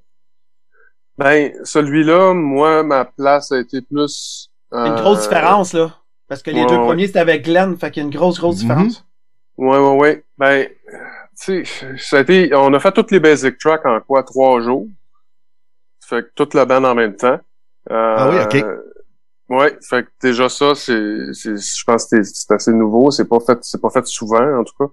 [1.17, 4.49] Ben, celui-là, moi, ma place a été plus...
[4.71, 5.95] Il y a une grosse différence, là.
[6.27, 6.85] Parce que les ouais, deux ouais.
[6.85, 8.61] premiers, c'était avec Glenn, fait qu'il y a une grosse, grosse Mhm.
[8.61, 9.05] différence.
[9.57, 10.23] Ouais, ouais, ouais.
[10.37, 10.67] Ben,
[11.41, 12.53] tu sais, ça a été...
[12.55, 14.23] On a fait toutes les basic tracks en quoi?
[14.23, 14.87] Trois jours?
[16.05, 17.39] Fait que toute la bande en même temps.
[17.91, 18.65] Euh, Ah oui, ok.
[19.49, 21.33] Ouais, fait que déjà ça, c'est...
[21.33, 23.11] c'est- Je pense que c'est- assez nouveau.
[23.11, 24.91] C'est pas fait c'est pas fait souvent, en tout cas.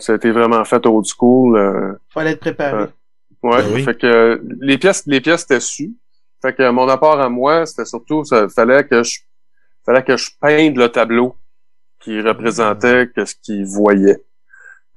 [0.00, 1.56] Ça a été vraiment fait old school.
[1.56, 2.82] euh, Fallait être préparé.
[2.84, 2.88] Ouais.
[3.42, 3.84] Ouais, Ben oui.
[3.84, 5.94] fait que les pièces, les pièces étaient sues.
[6.42, 9.20] Fait que mon apport à moi, c'était surtout, ça fallait que je,
[9.86, 11.36] fallait que je peinde le tableau
[12.00, 14.22] qui représentait que ce qu'il voyait.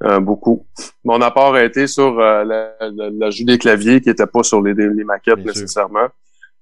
[0.04, 0.66] Euh, beaucoup.
[1.04, 4.62] Mon apport a été sur euh, la, la, l'ajout des claviers qui était pas sur
[4.62, 6.08] les, les maquettes Bien nécessairement.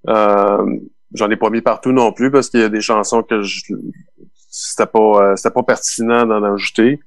[0.09, 0.77] Euh,
[1.13, 3.61] j'en ai pas mis partout non plus parce qu'il y a des chansons que je
[4.49, 6.99] c'était pas euh, c'était pas pertinent d'en ajouter.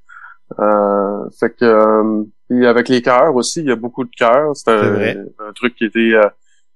[0.59, 4.57] Euh, fait que euh, puis avec les chœurs aussi, il y a beaucoup de chœurs.
[4.57, 6.29] C'est un, un truc qui était euh,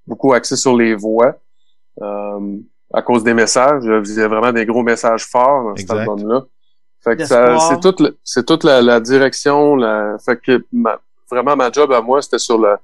[0.07, 1.37] beaucoup axé sur les voix.
[2.03, 2.59] Euh,
[2.92, 6.45] à cause des messages, il y a vraiment des gros messages forts dans cet album-là.
[7.07, 7.25] Fait que
[7.61, 9.77] c'est toute, c'est toute la, la direction.
[9.77, 10.99] La, fait que ma-
[11.31, 12.75] vraiment ma job à moi, c'était sur le,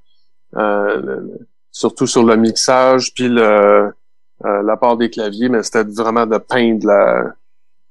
[0.56, 3.42] euh, le- le- surtout sur le mixage puis le,
[4.44, 7.24] euh, la part des claviers, mais c'était vraiment de peindre la,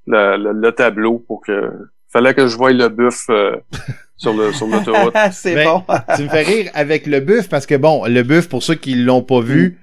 [0.07, 1.71] la- le, le tableau pour que
[2.09, 3.57] fallait que je voie le buff euh,
[4.17, 5.13] sur le sur l'autoroute.
[5.33, 5.83] c'est Ben, bon.
[6.15, 8.95] tu me fais rire avec le buff parce que bon, le buff, pour ceux qui
[8.95, 9.80] l'ont pas vu,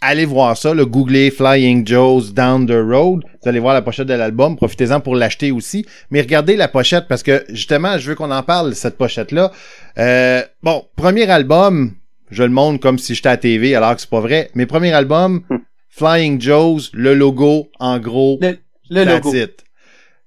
[0.00, 3.22] allez voir ça, le googlez Flying Joe's Down the Road.
[3.42, 4.56] Vous allez voir la pochette de l'album.
[4.56, 5.84] Profitez-en pour l'acheter aussi.
[6.10, 9.52] Mais regardez la pochette parce que justement, je veux qu'on en parle, cette pochette-là.
[9.98, 11.92] Euh, bon, premier album,
[12.30, 14.50] je le montre comme si j'étais à TV alors que c'est pas vrai.
[14.54, 15.56] Mais premier album, Hmm.
[15.90, 18.38] Flying Joe's, le logo en gros.
[18.40, 18.58] Le,
[18.90, 19.34] le That's logo.
[19.36, 19.64] it.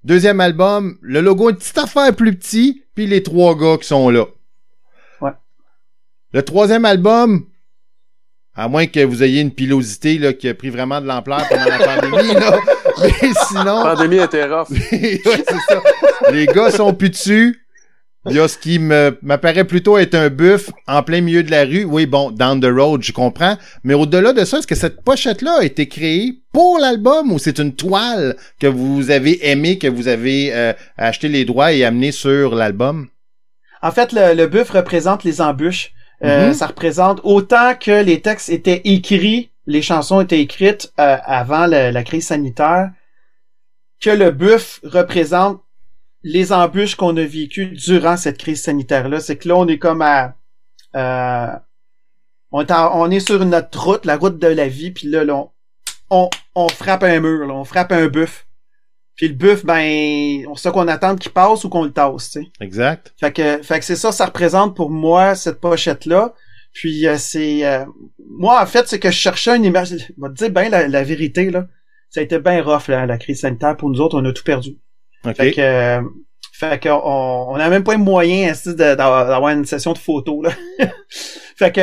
[0.04, 4.10] Deuxième album, le logo une petite affaire plus petit, puis les trois gars qui sont
[4.10, 4.26] là.
[5.22, 5.32] Ouais.
[6.34, 7.46] Le troisième album,
[8.56, 11.66] à moins que vous ayez une pilosité là, qui a pris vraiment de l'ampleur pendant
[11.66, 12.60] la pandémie, là.
[13.02, 14.70] Mais sinon, La pandémie était rough.
[14.92, 15.82] ouais, c'est ça.
[16.32, 17.58] Les gars sont plus dessus.
[18.30, 21.50] Il y a ce qui me m'apparaît plutôt être un buff en plein milieu de
[21.50, 21.86] la rue.
[21.86, 23.58] Oui, bon, down the road, je comprends.
[23.84, 27.58] Mais au-delà de ça, est-ce que cette pochette-là a été créée pour l'album ou c'est
[27.58, 32.12] une toile que vous avez aimée, que vous avez euh, acheté les droits et amené
[32.12, 33.08] sur l'album?
[33.82, 35.92] En fait, le, le buff représente les embûches.
[36.24, 36.54] Euh, Mhm.
[36.54, 41.92] Ça représente autant que les textes étaient écrits, les chansons étaient écrites euh, avant la,
[41.92, 42.92] la crise sanitaire,
[44.00, 45.62] que le buff représente
[46.24, 49.20] les embûches qu'on a vécues durant cette crise sanitaire-là.
[49.20, 50.36] C'est que là, on est comme à...
[50.96, 51.48] euh,
[52.52, 55.24] on, est en- on est sur notre route, la route de la vie, puis là,
[55.24, 55.50] là, on,
[56.12, 58.46] on, on frappe un mur, là, on frappe un buff.
[59.16, 62.42] Puis le buff, ben, on sait qu'on attend qu'il passe ou qu'on le tasse, tu
[62.44, 62.48] sais.
[62.62, 63.14] Exact.
[63.20, 66.34] Fait que, fait que c'est ça, ça représente pour moi cette pochette-là.
[66.74, 67.84] Puis euh, c'est euh,
[68.30, 69.90] moi en fait c'est que je cherchais une image.
[69.90, 71.68] Je vais te dire bien la, la vérité là.
[72.10, 74.44] Ça a été bien rough là, la crise sanitaire pour nous autres, on a tout
[74.44, 74.78] perdu.
[75.26, 75.36] OK.
[75.36, 76.02] Fait que euh,
[76.54, 79.98] fait que on a même pas les moyens ainsi, de- d'avoir d'avoir une session de
[79.98, 80.52] photos là.
[81.58, 81.82] fait que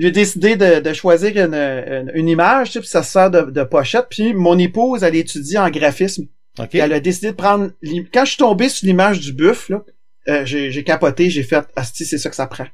[0.00, 3.42] j'ai décidé de, de choisir une, une, une image, tu sais, puis ça sert de,
[3.50, 4.06] de pochette.
[4.10, 6.24] Puis mon épouse, elle étudie en graphisme.
[6.58, 6.68] OK.
[6.68, 7.70] Puis elle a décidé de prendre...
[8.12, 9.82] Quand je suis tombé sur l'image du buffle, là,
[10.28, 12.64] euh, j'ai j'ai capoté, j'ai fait «Asti, c'est ça que ça prend.»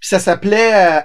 [0.00, 1.00] Puis ça s'appelait euh,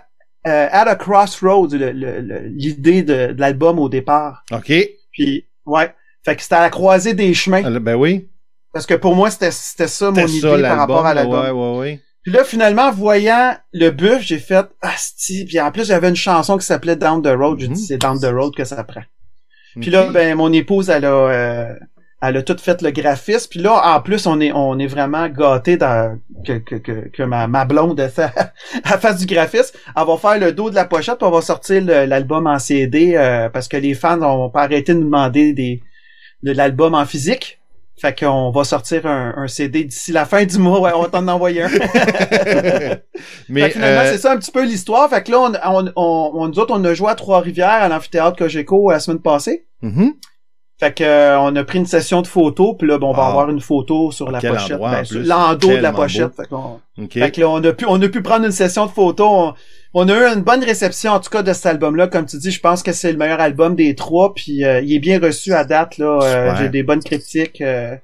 [0.48, 4.44] euh, At a Crossroads, le- le- le- l'idée de, de l'album au départ.
[4.52, 4.72] OK.
[5.12, 5.94] Puis, ouais.
[6.24, 7.64] Fait que c'était à la croisée des chemins.
[7.64, 8.30] Alors, Ben oui.
[8.74, 11.44] Parce que pour moi, c'était c'était ça mon idée ça, par rapport à l'album.
[11.44, 12.02] Ouais, ouais, ouais.
[12.24, 15.46] Puis là, finalement, voyant le buff, j'ai fait Asti.
[15.46, 17.60] Puis en plus, j'avais une chanson qui s'appelait Down the Road.
[17.60, 17.74] J'ai Mhm.
[17.74, 19.04] dit c'est Down the Road que ça prend.
[19.82, 21.74] Puis là, ben mon épouse, elle a, euh,
[22.22, 23.50] elle a tout fait le graphisme.
[23.50, 27.24] Puis là, en plus, on est, on est vraiment gâté dans que, que, que, que
[27.24, 29.78] ma, ma blonde elle fasse du graphisme.
[29.96, 33.16] Elle va faire le dos de la pochette, puis on va sortir l'album en CD
[33.16, 35.82] euh, parce que les fans vont pas arrêter de nous demander des,
[36.44, 37.60] de l'album en physique.
[38.00, 40.80] Fait qu'on va sortir un, un CD d'ici la fin du mois.
[40.80, 41.70] Ouais, on va t'en envoyer un.
[43.50, 45.10] Mais, Fait que finalement, euh, c'est ça un petit peu l'histoire.
[45.10, 48.38] Fait que là, on, on, on, nous autres, on a joué à Trois-Rivières à l'amphithéâtre
[48.38, 49.66] Cogeco la semaine passée.
[49.82, 50.14] mhm.
[50.80, 53.24] Fait que euh, on a pris une session de photos, puis là, bon, on va
[53.24, 53.30] Ah.
[53.30, 56.36] avoir une photo sur la Quel pochette, ben, l'endos de la pochette.
[56.36, 57.14] Fait, qu'on- OK.
[57.14, 59.28] fait que là, on a pu, on a pu prendre une session de photos.
[59.28, 59.54] On,
[59.96, 62.08] on a eu une bonne réception, en tout cas, de cet album-là.
[62.08, 64.94] Comme tu dis, je pense que c'est le meilleur album des trois, puis euh, il
[64.94, 65.98] est bien reçu à date.
[65.98, 67.60] Là, Euh, j'ai des bonnes critiques.
[67.62, 67.96] euh,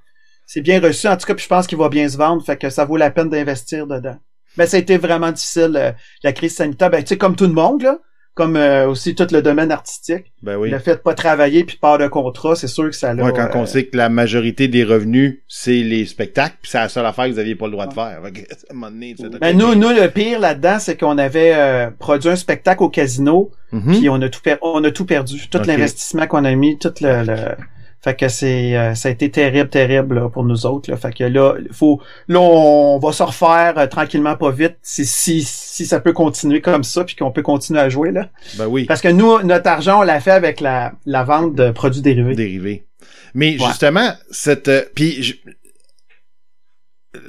[0.48, 2.44] c'est bien reçu, en tout cas, puis je pense qu'il va bien se vendre.
[2.44, 4.18] Fait que ça vaut la peine d'investir dedans.
[4.58, 5.92] Mais ça a été vraiment difficile, euh,
[6.24, 6.90] la crise sanitaire.
[6.90, 7.98] Ben, tu sais, comme tout le monde, là,
[8.36, 10.32] comme euh, aussi tout le domaine artistique.
[10.41, 10.69] Ben oui.
[10.72, 13.24] Le fait de pas travailler puis pas de contrat, c'est sûr que ça l'a...
[13.24, 16.80] Ouais, quand euh, on sait que la majorité des revenus, c'est les spectacles, puis c'est
[16.80, 18.19] la seule affaire que vous aviez pas le droit de faire.
[18.24, 21.17] Fait que, à un moment donné, c'est- Ben nous, nous le pire là-dedans, c'est qu'on
[21.17, 23.98] avait euh, produit un spectacle au casino, Mhm.
[24.00, 26.93] puis on a tout per- on a tout perdu, tout l'investissement qu'on a mis, tout
[27.02, 27.56] le, le-
[28.04, 30.92] fait que c'est euh, ça a été terrible, terrible là, pour nous autres.
[30.92, 30.98] Là.
[30.98, 35.42] Fait que là, faut là on va se refaire euh, tranquillement, pas vite, si si
[35.44, 38.30] si ça peut continuer comme ça, puis qu'on peut continuer à jouer là.
[38.58, 38.86] Ben oui.
[38.86, 42.36] Parce que nous, notre argent, on l'a fait avec la la vente de produits dérivés.
[42.36, 42.86] dérivé.
[43.34, 43.68] Mais Ouais.
[43.68, 45.36] justement, cette euh, puis je-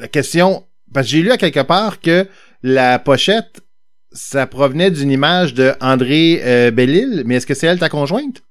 [0.00, 2.26] la question parce que j'ai lu à quelque part que
[2.62, 3.60] la pochette
[4.12, 8.42] ça provenait d'une image de André euh, Bellil, mais est-ce que c'est elle ta conjointe?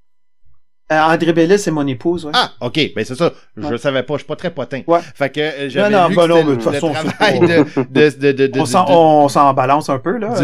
[0.91, 2.32] André Bellis, c'est mon épouse, ouais.
[2.36, 3.32] Ah, OK, ben c'est ça.
[3.58, 3.72] Je Ouais.
[3.72, 4.82] le savais pas, je suis pas très potin.
[4.86, 5.00] Ouais.
[5.15, 7.46] Fait que euh, j'avais non, lu ben non, mais de toute façon, travail de,
[7.89, 10.36] de, de, de, de- on s'en balance un peu là.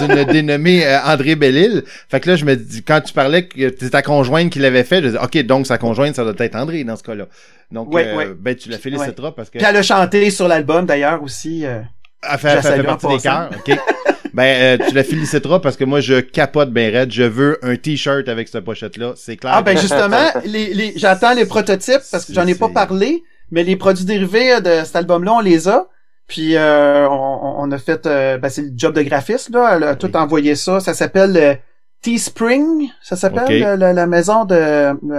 [0.00, 1.84] d'une dénommée euh, André Bellil.
[2.08, 4.84] Fait que là, je me dis, quand tu parlais que c'était ta conjointe qui l'avait
[4.84, 7.26] fait, je dis, OK, donc sa conjointe, ça doit être André dans ce cas-là.
[7.70, 10.86] Donc, Ouais, euh, ben, tu la féliciteras parce que Puis elle a chanté sur l'album
[10.86, 11.64] d'ailleurs aussi.
[11.66, 11.80] euh.
[12.28, 13.50] elle fait, elle fait partie des cœurs.
[13.54, 13.78] OK.
[14.34, 17.12] ben, euh, tu la féliciteras parce que moi, je capote ben raide.
[17.12, 19.12] Je veux un T-shirt avec cette pochette-là.
[19.16, 19.52] C'est clair.
[19.56, 23.62] Ah ben justement, les, les, j'attends les prototypes parce que j'en ai pas parlé, mais
[23.62, 25.86] les produits dérivés de cet album-là, on les a.
[26.26, 29.82] Puis euh, on, on a fait, euh, ben, c'est le job de graphiste là, elle
[29.84, 30.80] a tout envoyé ça.
[30.80, 31.54] Ça s'appelle euh,
[32.02, 34.54] Teespring, ça s'appelle euh, la, la maison de,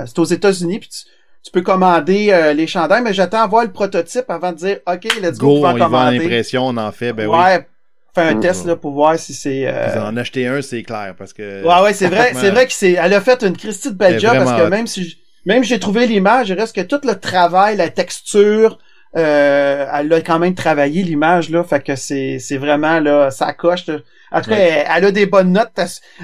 [0.06, 0.80] c'est aux États-Unis.
[0.80, 1.06] Puis tu,
[1.44, 5.04] tu peux commander euh, les chandails, mais j'attends voir le prototype avant de dire, ok,
[5.22, 6.18] let's go, Go, on va on commander.
[6.18, 7.14] impression, on en fait.
[7.14, 7.38] Ben oui.
[8.16, 8.40] Fais un Mhm.
[8.40, 9.64] test là pour voir si c'est.
[9.68, 11.64] euh, Vous en achetez un, c'est clair parce que.
[11.64, 14.20] Ouais, ouais, c'est vrai, c'est vrai que c'est, elle a fait une Christie de belle
[14.20, 17.00] job parce que même si, j- même si j'ai trouvé l'image, il reste que tout
[17.04, 18.80] le travail, la texture,
[19.18, 23.54] euh, elle a quand même travaillé l'image là, fait que c'est, c'est vraiment là, ça
[23.54, 23.86] coche.
[23.88, 23.98] là.
[24.32, 24.86] En tout cas, Ouais.
[24.86, 25.72] elle, elle a des bonnes notes.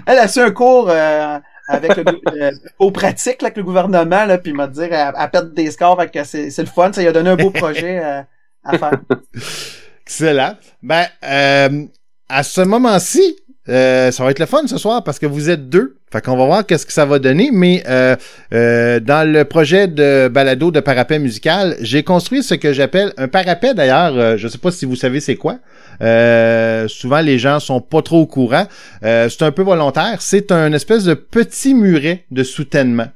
[0.06, 1.38] Elle, a su un cours euh,
[1.70, 4.82] avec le, gou- euh, au pratique là, avec le gouvernement là, puis il m'a dit,
[4.82, 7.30] elle, elle perd des scores, fait que c'est, c'est le fun, ça lui a donné
[7.30, 8.22] un beau projet euh,
[8.66, 8.92] à faire.
[10.12, 10.58] Excellent.
[10.84, 11.86] Ben, euh,
[12.28, 13.38] à ce moment-ci,
[13.70, 15.96] euh, ça va être le fun ce soir parce que vous êtes deux.
[16.12, 17.50] Fait qu'on va voir qu'est-ce que ça va donner.
[17.54, 18.18] Mais euh,
[18.54, 23.30] euh, dans le projet de balado de parapet musical, j'ai construit ce que j'appelle un
[23.30, 24.18] parapet d'ailleurs.
[24.18, 25.60] euh, je sais pas si vous savez c'est quoi.
[26.02, 28.68] Euh, souvent les gens sont pas trop au courant.
[29.06, 30.18] Euh, c'est un peu volontaire.
[30.20, 33.08] C'est un espèce de petit muret de soutènement.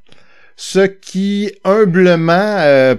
[0.55, 2.95] Ce qui humblement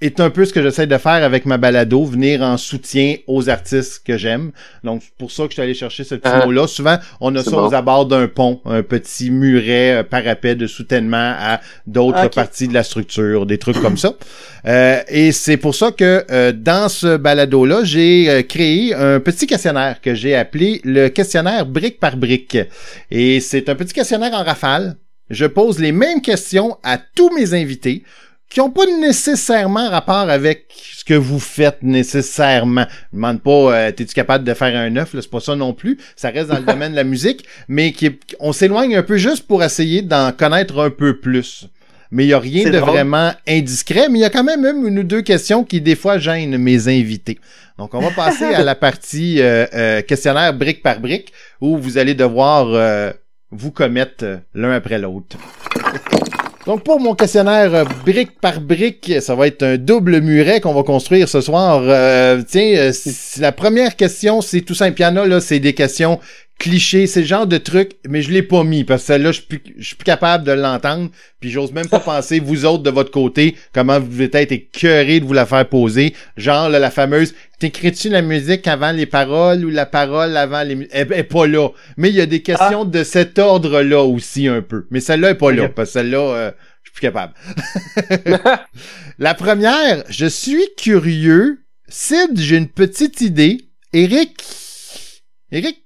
[0.00, 3.48] est un peu ce que j'essaie de faire avec ma balado, venir en soutien aux
[3.48, 4.52] artistes que j'aime.
[4.84, 6.44] Donc, c'est pour ça que je suis allé chercher ce petit Ah.
[6.46, 6.66] mot-là.
[6.66, 7.68] Souvent, on a ça bon.
[7.68, 12.74] aux abords d'un pont, un petit muret, un parapet de soutènement à d'autres parties de
[12.74, 14.14] la structure, des trucs comme ça.
[14.66, 19.46] Euh, et c'est pour ça que euh, dans ce balado-là, j'ai euh, créé un petit
[19.46, 22.58] questionnaire que j'ai appelé le questionnaire brique par brique.
[23.10, 24.96] Et c'est un petit questionnaire en rafale.
[25.30, 28.02] Je pose les mêmes questions à tous mes invités
[28.50, 32.86] qui n'ont pas nécessairement rapport avec ce que vous faites nécessairement.
[33.12, 35.98] Je demande pas, euh, t'es-tu capable de faire un œuf, c'est pas ça non plus.
[36.16, 39.46] Ça reste dans le domaine de la musique, mais qui, on s'éloigne un peu juste
[39.46, 41.68] pour essayer d'en connaître un peu plus.
[42.10, 42.90] Mais il y a rien de drôle.
[42.90, 46.18] vraiment indiscret, mais il y a quand même une ou deux questions qui des fois
[46.18, 47.38] gênent mes invités.
[47.78, 51.98] Donc on va passer à la partie euh, euh, questionnaire brique par brique, où vous
[51.98, 53.12] allez devoir euh,
[53.52, 55.38] vous commettre l'un après l'autre.
[56.70, 60.72] Donc pour mon questionnaire euh, brique par brique, ça va être un double muret qu'on
[60.72, 61.82] va construire ce soir.
[61.82, 62.92] Euh, tiens, euh,
[63.40, 65.00] la première question, c'est tout simple.
[65.00, 66.20] Il y en a, là, c'est des questions
[66.60, 69.38] clichés, c'est le genre de truc, mais je l'ai pas mis parce que celle-là, je
[69.40, 71.10] suis plus, je suis plus capable de l'entendre.
[71.40, 75.20] Puis j'ose même pas penser, vous autres de votre côté, comment vous devez être écœurés
[75.20, 76.14] de vous la faire poser.
[76.36, 80.76] Genre là, la fameuse, t'écris-tu la musique avant les paroles ou la parole avant les
[80.76, 80.92] musiques?
[80.92, 81.70] Elle, elle est pas là.
[81.96, 84.86] Mais il y a des questions de cet ordre-là aussi un peu.
[84.90, 86.50] Mais celle-là est pas là, parce que celle-là, euh,
[86.82, 87.32] je suis plus capable.
[89.18, 91.64] la première, je suis curieux.
[91.88, 93.62] Sid, j'ai une petite idée.
[93.92, 94.36] Eric,
[95.50, 95.79] Eric,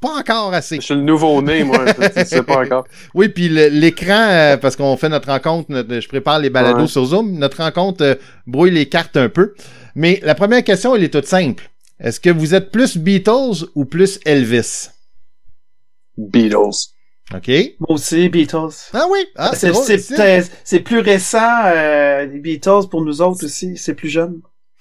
[0.00, 0.76] pas encore assez.
[0.76, 1.84] Je suis le nouveau-né, moi.
[2.16, 2.86] Je sais pas encore.
[3.14, 6.86] Oui, puis l'écran, euh, parce qu'on fait notre rencontre, notre- je prépare les balados Ouais.
[6.88, 8.14] sur Zoom, notre rencontre euh,
[8.46, 9.54] brouille les cartes un peu.
[9.94, 11.70] Mais la première question, elle est toute simple.
[11.98, 14.88] Est-ce que vous êtes plus Beatles ou plus Elvis?
[16.16, 16.88] Beatles.
[17.34, 17.48] OK?
[17.80, 18.70] Moi aussi, Beatles.
[18.92, 19.18] Ah oui?
[19.36, 19.84] Ah, c'est c'est drôle.
[19.84, 23.76] c'est c'est- peut-être- c'est plus récent, euh, les Beatles pour nous autres aussi.
[23.76, 24.40] C'est plus jeune.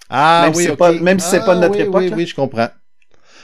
[0.09, 0.77] Ah même si oui, c'est ok.
[0.77, 2.15] pas- même si c'est pas de Ah, notre oui, époque, Oui, là.
[2.15, 2.69] oui, je comprends.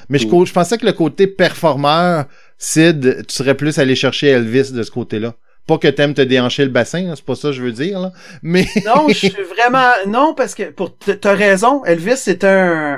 [0.09, 2.25] Mais je, co- je pensais que le côté performeur,
[2.57, 5.33] Sid, tu serais plus allé chercher Elvis de ce côté-là.
[5.67, 7.99] Pas que t'aimes te déhancher le bassin, là, c'est pas ça que je veux dire,
[7.99, 8.11] là.
[8.43, 12.49] Mais Non, je suis vraiment non parce que pour t'as raison, Elvis c'est un,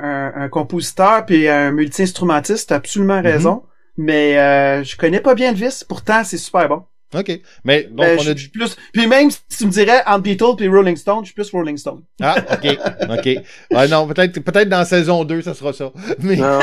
[0.04, 3.26] un, un compositeur puis un multi-instrumentiste, t'as absolument Mhm.
[3.26, 3.63] raison.
[3.98, 6.84] Mais euh, je connais pas bien Elvis, pourtant c'est super bon.
[7.15, 7.39] OK.
[7.63, 10.56] Mais donc Ben, on a suis plus puis même si tu me dirais entre Beatles
[10.58, 12.02] puis Rolling Stone, je suis plus Rolling Stone.
[12.22, 12.78] Ah, ok,
[13.10, 13.43] ok.
[13.74, 15.91] Ah non, peut-être, peut-être dans saison 2, ça sera ça.
[16.20, 16.60] Mais Non.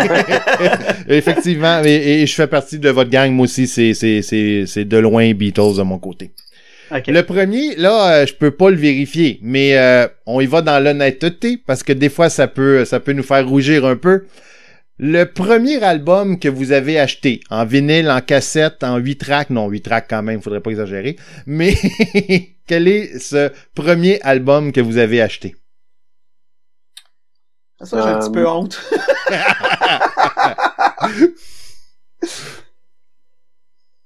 [1.09, 4.85] effectivement, et, et je fais partie de votre gang, moi aussi, c'est, c'est, c'est, c'est
[4.85, 6.33] de loin Beatles de mon côté.
[6.91, 7.07] OK.
[7.07, 10.83] Le premier, là, euh, je peux pas le vérifier, mais euh, on y va dans
[10.83, 14.25] l'honnêteté parce que des fois, ça peut, ça peut nous faire rougir un peu.
[14.99, 19.69] Le premier album que vous avez acheté, en vinyle, en cassette, en 8 tracks, non,
[19.69, 21.75] 8 tracks quand même, faudrait pas exagérer, mais
[22.67, 25.57] quel est ce premier album que vous avez acheté?
[27.83, 28.81] Ça j'ai un petit Euh, peu honte.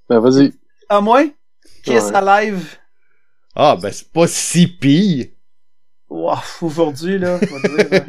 [0.09, 0.53] Ben, vas-y.
[0.89, 1.29] À moins
[1.85, 2.15] Kiss Ouais.
[2.15, 2.77] Alive.
[3.55, 5.27] Ah, ben c'est pas si pire.
[6.11, 8.03] Wow, aujourd'hui là, dire,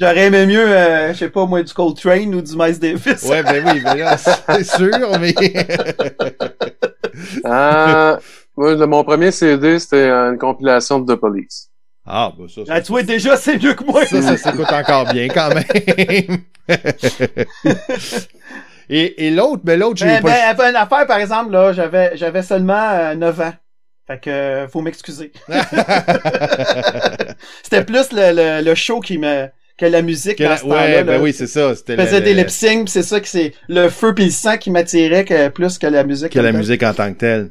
[0.00, 3.22] j'aurais aimé mieux euh, je sais pas moi du Coltrane ou du Miles Davis.
[3.24, 5.34] Ouais, ben oui, ben là, c'est sûr, mais...
[7.44, 8.18] Ah,
[8.56, 11.68] moi, le- mon premier CD, c'était une compilation de The Police.
[12.06, 14.06] ah, ben ça, ça, Ah, tu vois déjà c'est mieux que moi.
[14.06, 16.38] ça, ça s'écoute encore bien quand même.
[18.88, 20.28] et et l'autre, ben l'autre, j'ai Ben, pas...
[20.30, 23.52] ben, avait une affaire, par exemple, là, j'avais, j'avais seulement euh, 9 ans.
[24.06, 25.32] Fait que, faut m'excuser.
[27.62, 29.46] C'était plus le, le, le show qui me,
[29.78, 30.82] que la musique Que dans ce temps-là.
[30.86, 31.20] ouais, ben là.
[31.20, 31.74] oui, c'est ça.
[31.74, 34.24] C'était Je faisais le- des lip sync, pis c'est ça que c'est le feu pis
[34.26, 36.30] le sang qui m'attirait que, plus que la musique.
[36.30, 36.56] que la telle.
[36.58, 37.50] musique en tant que telle.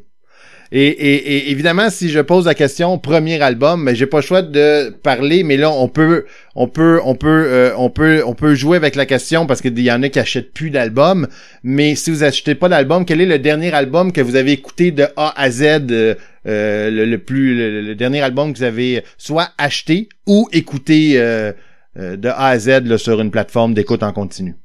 [0.73, 4.23] Et, et, et évidemment, si je pose la question premier album, mais j'ai pas le
[4.23, 8.33] choix de parler, mais là on peut on peut on peut euh, on peut on
[8.35, 11.27] peut jouer avec la question parce qu'il y en a qui achètent plus d'albums.
[11.63, 14.91] Mais si vous achetez pas d'album, quel est le dernier album que vous avez écouté
[14.91, 16.15] de A à Z, euh,
[16.47, 21.19] euh, le, le plus le, le dernier album que vous avez soit acheté ou écouté
[21.19, 21.53] euh,
[21.97, 24.55] euh, de A à Z là, sur une plateforme d'écoute en continu.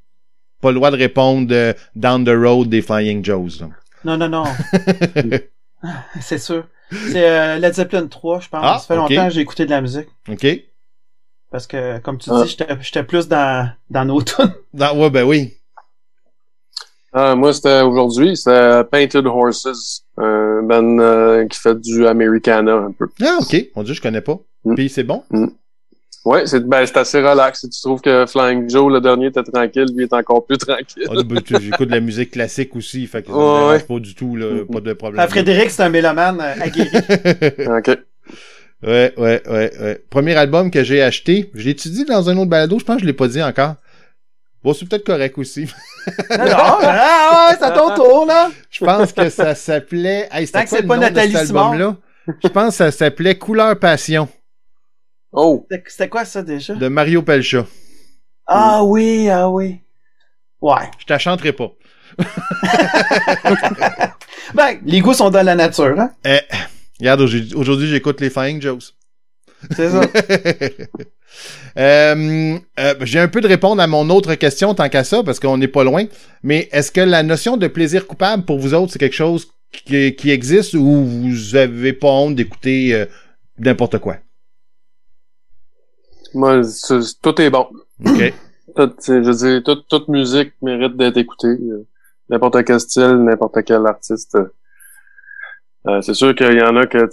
[0.62, 3.60] Pas le droit de répondre euh, Down the Road des Flying Joes.
[3.60, 3.68] là.
[4.04, 4.44] Non, non, non.
[6.20, 6.66] c'est sûr.
[6.90, 8.60] C'est euh, Led Zeppelin 3, je pense.
[8.62, 10.06] Ah, ça fait longtemps que j'ai écouté de la musique.
[10.30, 10.46] OK?
[11.50, 12.42] Parce que, comme tu Ah.
[12.44, 14.54] dis, j'étais, j'étais plus dans, dans nos tunes.
[14.80, 15.54] Ah, ouais, ben oui.
[17.12, 22.92] Ah, moi, c'était aujourd'hui, c'était Painted Horses, un band euh, qui fait du Americana un
[22.92, 23.06] peu.
[23.22, 23.56] Ah, OK.
[23.74, 24.38] On dit, je connais pas.
[24.64, 24.74] Mm.
[24.74, 25.22] Puis c'est bon?
[26.24, 27.60] Ouais, c'est ben, c'est assez relax.
[27.60, 31.04] Si tu trouves que Flying Joe, le dernier, était tranquille, lui est encore plus tranquille.
[31.08, 33.98] Ah, ben, tu- J'écoute de la musique classique aussi, fait que ça me Ouais, pas
[34.00, 35.20] du tout, là, pas de problème.
[35.22, 36.88] Ah, Frédéric, c'est un mélomane euh, aguerri.
[37.78, 37.98] OK.
[38.82, 40.04] ouais, ouais, ouais, ouais.
[40.10, 43.02] Premier album que j'ai acheté, je l'ai étudié dans un autre balado, je pense que
[43.02, 43.76] je l'ai pas dit encore.
[44.64, 45.66] Bon, c'est peut-être correct aussi.
[46.30, 48.50] non, non, ah, ouais, c'est à ton tour, là.
[48.70, 50.28] Je pense que ça s'appelait...
[50.30, 51.96] Hey, Tant c'était que quoi c'est le pas nom de Nathalie cet album-là?
[52.42, 54.28] Je pense que ça s'appelait Couleur Passion
[55.32, 55.66] Oh!
[55.88, 56.74] C'était- quoi ça déjà?
[56.74, 57.66] de Mario Pelcha.
[58.46, 59.80] Ah oui, ah oui.
[60.60, 60.90] Ouais.
[60.98, 61.70] Je t'en chanterai pas.
[64.54, 66.10] Ben, les goûts sont dans la nature, hein?
[66.24, 66.38] Eh,
[67.00, 68.94] regarde, aujourd'hui, aujourd'hui, j'écoute les Flying Joes.
[69.74, 70.00] C'est ça.
[71.78, 75.40] Euh, euh, j'ai un peu de répondre à mon autre question tant qu'à ça, parce
[75.40, 76.04] qu'on n'est pas loin.
[76.42, 80.14] Mais est-ce que la notion de plaisir coupable pour vous autres, c'est quelque chose qui,
[80.14, 83.06] qui existe ou vous avez pas honte d'écouter euh,
[83.58, 84.16] n'importe quoi?
[86.34, 86.62] Moi,
[87.22, 87.66] tout est bon.
[88.04, 88.34] OK.
[88.76, 91.46] Tout, je veux dire, toute, musique mérite d'être écoutée.
[91.48, 91.86] Euh,
[92.28, 94.36] N'importe quel style, n'importe quel artiste.
[95.86, 97.06] euh, c'est sûr qu'il y en a que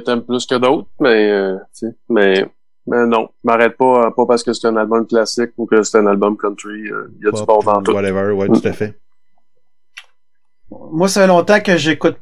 [0.00, 1.56] t'aimes plus que d'autres, mais euh,
[2.08, 2.46] mais
[2.88, 5.82] mais non, je m'arrête pas euh, pas parce que c'est un album classique ou que
[5.82, 6.88] c'est un album country.
[6.90, 7.92] euh, Il y a du bon dans tout.
[7.92, 8.98] Whatever, ouais, tout à fait.
[10.70, 12.18] Moi, ça fait longtemps que j'écoute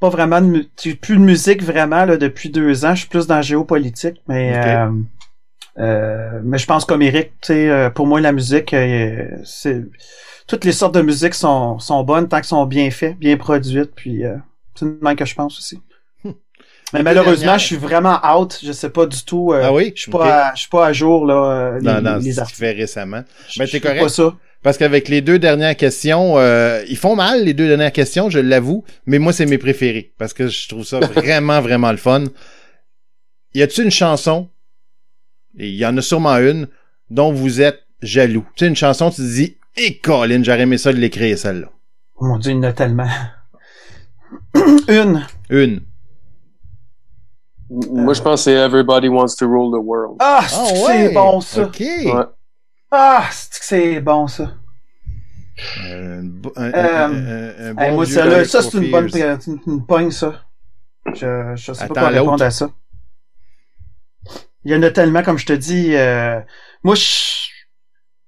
[0.00, 0.64] pas vraiment de
[0.94, 2.94] plus de musique vraiment là depuis deux ans.
[2.94, 4.90] Je suis plus dans la géopolitique, mais euh,
[5.78, 9.84] euh, mais je pense comme Eric, tu sais, euh, pour moi la musique, euh, c'est
[10.48, 13.94] toutes les sortes de musique sont sont bonnes tant qu'elles sont bien faites, bien produites,
[13.94, 14.36] puis euh,
[14.74, 15.80] c'est même que je pense aussi.
[16.92, 18.58] Mais malheureusement, dernière- je suis vraiment out.
[18.62, 19.52] Je sais pas du tout.
[19.52, 19.92] euh, Ah oui?
[19.94, 21.34] Je suis pas, à, je suis pas à jour là.
[21.34, 23.22] euh, les, Dans, dans les ce fait récemment.
[23.48, 24.00] Je- Ben, t'es correct.
[24.02, 24.34] Pas ça.
[24.62, 28.38] Parce qu'avec les deux dernières questions, euh, ils font mal, les deux dernières questions, je
[28.40, 30.12] l'avoue, mais moi, c'est mes préférés.
[30.18, 32.24] Parce que je trouve ça vraiment, vraiment le fun.
[33.54, 34.48] Y a-t-il une chanson,
[35.58, 36.68] et il y en a sûrement une,
[37.08, 38.44] dont vous êtes jaloux?
[38.54, 41.70] Tu sais, une chanson, tu te dis, hé, Colin, j'aurais aimé ça de l'écrire, celle-là.
[42.16, 43.08] Oh Mon Dieu, il y en a tellement.
[44.88, 45.26] Une.
[45.48, 45.80] Une.
[47.70, 50.16] Moi, je pense que c'est Everybody Wants to Rule the World.
[50.18, 51.12] Ah, Ah, c'est ouais.
[51.14, 51.62] bon ça?
[51.62, 51.80] OK.
[51.80, 52.24] Ouais.
[52.90, 54.54] Ah, c'est que c'est bon ça?
[55.78, 59.60] Un- Euh, un- un- un bon Hey, moi, ça, là, ça c'est une bonne une,
[59.66, 60.42] une pogne, ça.
[61.14, 62.70] Je, je sais Attends, pas quoi répondre à ça.
[64.64, 65.94] Il y en a tellement, comme je te dis.
[65.94, 66.40] euh,
[66.82, 67.04] moi, je,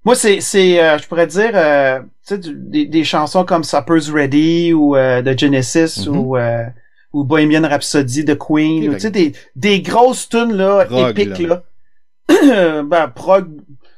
[0.04, 3.64] moi, c'est, c'est, euh, je pourrais dire, euh, tu sais, du- des, des chansons comme
[3.64, 6.16] Supper's Ready ou euh, de Genesis Mhm.
[6.16, 6.64] ou euh,
[7.12, 11.38] ou Bohemian Rhapsody de Queen, ou, tu sais, des, des grosses tunes là, Prog, épiques
[11.40, 11.62] là.
[12.28, 12.82] là.
[12.82, 13.48] ben, prog,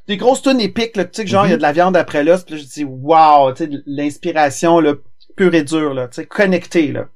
[0.09, 1.59] des grosses tunes épiques là, tu sais, genre il y a Mhm.
[1.59, 4.95] de la viande après l'os, puis là, je dis wow, tu sais, l'inspiration là,
[5.37, 7.09] pure et dure là, tu sais, connectée là.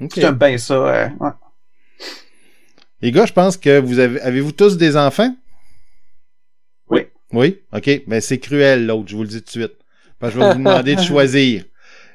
[0.00, 0.12] OK.
[0.16, 0.74] J'aime bien ça.
[0.74, 1.30] euh, ouais.
[3.02, 5.34] Les gars, je pense que vous avez, avez-vous tous des enfants?
[6.90, 7.02] Oui.
[7.32, 7.60] Oui?
[7.72, 8.02] OK.
[8.06, 9.76] Ben, c'est cruel, l'autre, je vous le dis tout de suite.
[10.18, 11.64] Parce que je vais vous demander de choisir.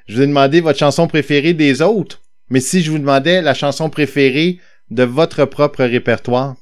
[0.07, 2.21] Je vous ai demandé votre chanson préférée des autres.
[2.49, 4.59] Mais si je vous demandais la chanson préférée
[4.91, 6.55] de votre propre répertoire,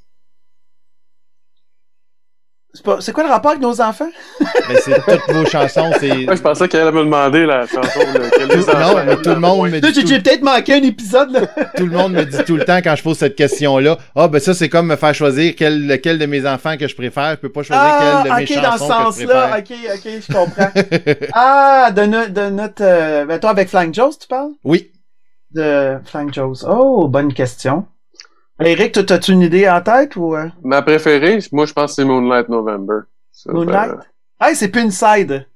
[2.75, 4.09] C'est pas- quoi le rapport avec nos enfants?
[4.39, 6.25] ben, c'est toutes vos chansons, c'est...
[6.25, 7.99] Moi, je pensais qu'elle allait me demander la chanson.
[7.99, 10.73] là, que les non, enfants mais tout le monde me dit j'ai tout, peut-être manqué
[10.73, 11.41] un épisode là.
[11.77, 14.39] tout le monde me dit tout le temps quand je pose cette question-là, ah, ben
[14.39, 17.31] ça, c'est comme me faire choisir quel, lequel de mes enfants que je préfère.
[17.31, 19.47] Je peux pas choisir Ah, quel de mes ok, dans ce chansons que je sens-là.
[19.61, 19.93] préfère.
[19.93, 21.27] Ok, ok, je comprends.
[21.33, 22.81] ah, de, no- de notre...
[22.83, 24.49] Euh, ben, toi, avec Flying Joes, tu parles?
[24.63, 24.89] Oui.
[25.53, 26.65] De Flying Joes.
[26.67, 27.85] Oh, bonne question.
[28.59, 30.35] Eric, toi, t'as-tu une idée en tête ou...
[30.35, 33.01] euh, Ma préférée, moi, je pense que c'est Moonlight November.
[33.31, 33.91] Ça, Moonlight?
[33.91, 33.99] ben,
[34.47, 35.47] Hey, c'est plus Inside.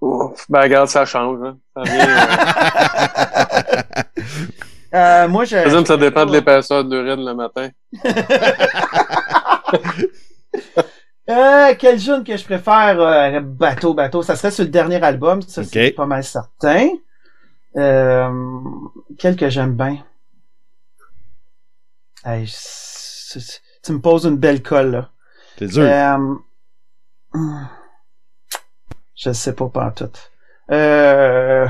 [0.00, 1.38] ouf, ben, regarde, ça change.
[1.44, 1.56] Hein.
[1.76, 4.02] Ça vient, euh,
[4.94, 5.56] Euh, moi, je...
[5.56, 7.68] Par exemple, ça dépend de l'épaisseur d'urine le matin.
[11.28, 13.00] Euh, quel jeune que je préfère?
[13.00, 14.22] euh, bateau, bateau?
[14.22, 15.42] Ça serait sur le dernier album.
[15.42, 15.66] Ça, Ok.
[15.72, 16.88] c'est pas mal certain.
[17.76, 18.30] Euh,
[19.18, 20.04] quel que j'aime bien?
[22.24, 22.46] Hey,
[23.82, 25.10] tu me poses une belle colle, là.
[25.58, 25.82] C'est dur.
[25.82, 26.34] Euh,
[27.34, 27.64] hmm,
[29.14, 30.10] je sais pas tout.
[30.70, 31.68] Euh,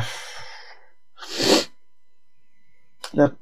[3.14, 3.36] le-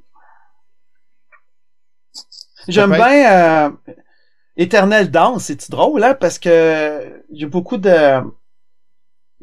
[2.67, 3.69] J'aime bien euh,
[4.57, 6.15] Éternel Danse, c'est drôle hein?
[6.15, 8.21] Parce que j'ai beaucoup de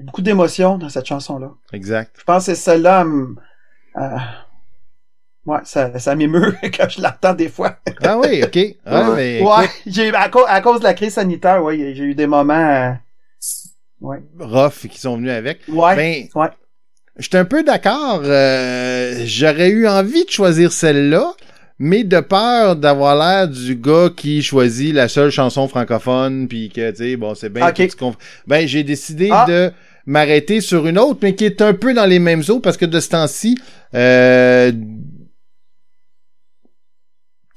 [0.03, 1.51] beaucoup d'émotions dans cette chanson là.
[1.73, 2.15] Exact.
[2.19, 3.39] Je pense que c'est celle-là hum,
[3.97, 4.17] euh,
[5.47, 7.77] ouais, ça ça m'émeut quand je l'entends des fois.
[8.03, 8.59] Ah oui, OK.
[8.87, 9.17] Ah, Ouais.
[9.17, 12.27] mais Ouais, j'ai à, cause- à cause de la crise sanitaire, ouais, j'ai eu des
[12.27, 12.93] moments euh,
[14.01, 14.23] ouais.
[14.39, 15.61] rough qui sont venus avec.
[15.69, 15.97] Ouais.
[15.97, 16.49] Ben, ouais.
[17.19, 18.21] je suis un peu d'accord.
[18.25, 21.33] euh, J'aurais eu envie de choisir celle-là,
[21.79, 26.91] mais de peur d'avoir l'air du gars qui choisit la seule chanson francophone, puis que,
[26.93, 27.73] tu sais, bon, c'est bien...
[27.73, 28.15] Tout ce qu'on-
[28.47, 29.47] Ben, j'ai décidé Ah.
[29.49, 29.73] de
[30.07, 32.87] m'arrêter sur une autre, mais qui est un peu dans les mêmes eaux, parce que
[32.87, 33.59] de ce temps-ci,
[33.95, 34.73] euh,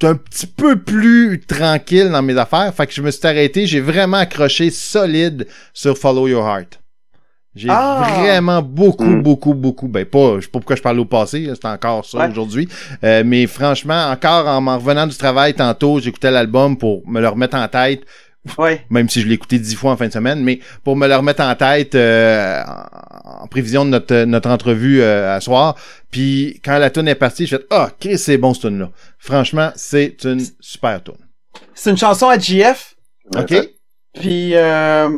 [0.03, 2.71] un petit peu plus tranquille dans mes affaires.
[2.75, 3.65] Fait que je me suis arrêté.
[3.65, 6.79] J'ai vraiment accroché solide sur Follow Your Heart.
[7.55, 8.05] J'ai Ah!
[8.19, 9.23] vraiment beaucoup, Mm.
[9.23, 9.87] beaucoup, beaucoup.
[9.87, 11.49] Ben pas, je sais pas pourquoi je parle au passé.
[11.55, 12.29] C'est encore ça Ouais.
[12.29, 12.67] aujourd'hui.
[13.03, 17.29] Euh, mais franchement, encore en m'en revenant du travail tantôt, j'écoutais l'album pour me le
[17.29, 18.01] remettre en tête
[18.57, 18.85] Ouais.
[18.89, 21.15] même si je l'ai écouté dix fois en fin de semaine, mais pour me le
[21.15, 22.63] remettre en tête euh,
[23.23, 25.75] en, prévision de notre, notre entrevue euh, à soir.
[26.11, 28.91] Puis quand la tune est partie, je fais Ah, Chris, c'est bon ce tune là
[29.17, 31.15] Franchement, c'est une super tune.
[31.73, 32.95] C'est une chanson à GF.
[33.35, 33.53] OK?
[34.13, 35.09] Puis euh,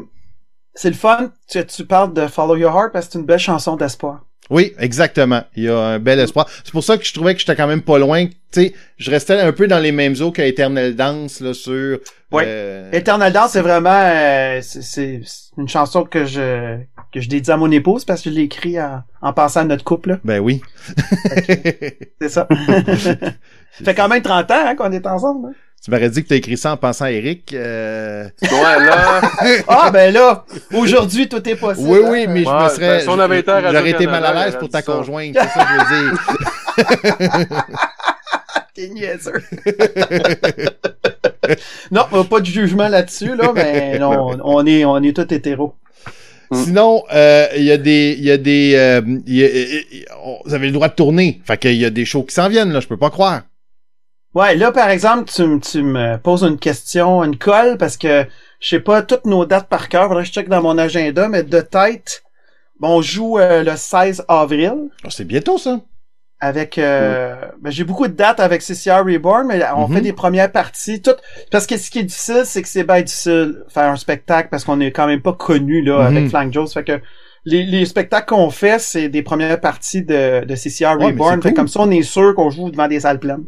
[0.74, 3.40] c'est le fun que tu parles de Follow Your Heart parce que c'est une belle
[3.40, 4.27] chanson d'espoir.
[4.50, 5.44] Oui, exactement.
[5.58, 6.48] Il y a un bel espoir.
[6.64, 8.28] C'est pour ça que je trouvais que j'étais quand même pas loin.
[8.28, 12.00] Tu sais, je restais un peu dans les mêmes eaux qu'Eternal Dance là sur.
[12.32, 12.44] Oui.
[12.46, 15.22] euh, Eternal Dance, c'est vraiment euh, c'est-
[15.58, 16.78] une chanson que je
[17.14, 19.64] que je dédie à mon épouse parce que je l'ai écrit en, en pensant à
[19.66, 20.10] notre couple.
[20.12, 20.20] là.
[20.24, 20.62] Ben oui.
[22.22, 22.48] C'est ça.
[23.00, 25.50] ça fait quand même 30 ans hein, qu'on est ensemble.
[25.50, 25.54] hein.
[25.84, 27.54] Tu m'aurais dit que t'as écrit ça en pensant à Eric.
[27.54, 28.50] euh, Ouais,
[28.86, 29.22] là,
[29.68, 31.88] Ah ben là, aujourd'hui tout est possible.
[31.90, 32.10] Oui, hein.
[32.12, 32.90] oui, mais je me serais.
[32.98, 33.06] ben, si
[33.74, 34.92] J'aurais été mal à l'aise pour ta ça.
[34.92, 35.36] conjointe.
[35.36, 37.64] C'est ça que je veux dire.
[38.76, 39.42] T'es niaiseux.
[41.92, 45.74] non, euh, pas de jugement là-dessus, là, mais non, on est, on est tous hétéros.
[46.52, 46.64] Mm.
[46.64, 50.00] Sinon, euh, il y a des, il y a des, euh, il y a- il
[50.02, 51.42] y a- on- vous avez le droit de tourner.
[51.44, 52.80] Fait qu'il y a des shows qui s'en viennent là.
[52.80, 53.42] Je peux pas croire.
[54.38, 58.26] Ouais, là, par exemple, tu, tu me poses une question, une colle, parce que
[58.60, 60.08] je sais pas toutes nos dates par cœur.
[60.08, 62.24] Faudrait que je check dans mon agenda, mais de tête,
[62.80, 64.74] bon, on joue euh, le 16 avril
[65.06, 65.80] Oh, c'est bientôt ça.
[66.40, 69.96] avec euh, ben, j'ai beaucoup de dates avec CCR Reborn, mais on Mhm.
[69.96, 71.02] fait des premières parties.
[71.02, 71.20] Toutes
[71.52, 74.50] parce que ce qui est difficile, c'est que c'est bien difficile de faire un spectacle
[74.52, 76.06] parce qu'on est quand même pas connu là Mhm.
[76.18, 76.68] avec Flank Jones.
[76.68, 77.00] Fait que
[77.46, 81.42] les, les spectacles qu'on fait, c'est des premières parties de, de CCR Ouais, Reborn.
[81.42, 81.56] Fait cool.
[81.56, 83.46] comme ça, on est sûr qu'on joue devant des salles pleines.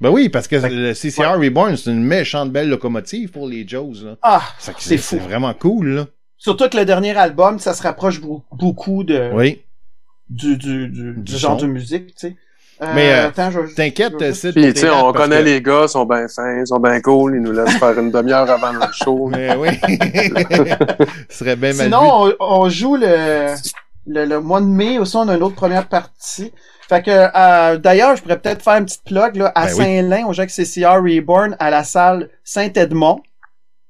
[0.00, 3.94] Ben oui, parce que le CCR Reborn, c'est une méchante belle locomotive pour les Joes
[4.04, 4.16] là.
[4.22, 5.04] Ah, c'est C'est fou.
[5.10, 6.06] c'est vraiment cool là.
[6.38, 9.62] Surtout que le dernier album, ça se rapproche beau- beaucoup de Oui.
[10.28, 12.36] du, du, du, genre de musique, tu sais.
[12.82, 14.52] Euh, Mais, euh, attends, je- T'inquiète, je- Sid.
[14.52, 16.78] Puis, tu tes sais, on connaît que- les gars, ils sont bien fins, ils sont
[16.78, 19.28] bien cool, ils nous laissent faire une demi-heure avant le show.
[19.32, 19.68] Mais oui.
[21.30, 22.32] Ce serait bien mal Sinon, vu.
[22.38, 23.54] on, on joue le,
[24.06, 26.52] le, le mois de mai aussi, on a une autre première partie.
[26.88, 29.76] Fait que euh, d'ailleurs, je pourrais peut-être faire une petite plug là, à Ben oui.
[29.76, 33.20] Saint-Lin, au Jacques CCR Reborn, à la salle Saint-Edmond.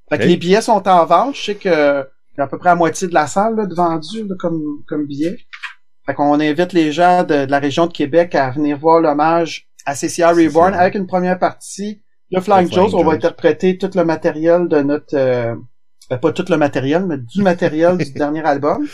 [0.09, 1.35] Fait que les billets sont en vente.
[1.37, 2.05] Je sais que
[2.39, 4.83] y a à peu près la moitié de la salle là, de vendu là, comme,
[4.87, 5.37] comme billet.
[6.07, 9.69] Fait qu'on invite les gens de, de la région de Québec à venir voir l'hommage
[9.85, 12.03] à CCR Reborn avec une première partie.
[12.31, 15.15] Le Flying Joes, on va interpréter tout le matériel de notre...
[15.17, 15.55] euh,
[16.11, 18.87] ben, pas tout le matériel, mais du matériel du dernier album.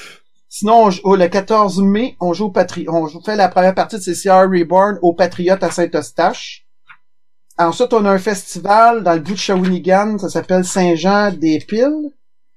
[0.54, 3.48] Sinon, on joue- oh, le 14 mai, on joue au Patri on joue- fait la
[3.48, 6.66] première partie de CCR Reborn au Patriote à Saint-Eustache.
[7.56, 12.10] Ensuite, on a un festival dans le bout de Shawinigan, ça s'appelle Saint-Jean-des-Piles.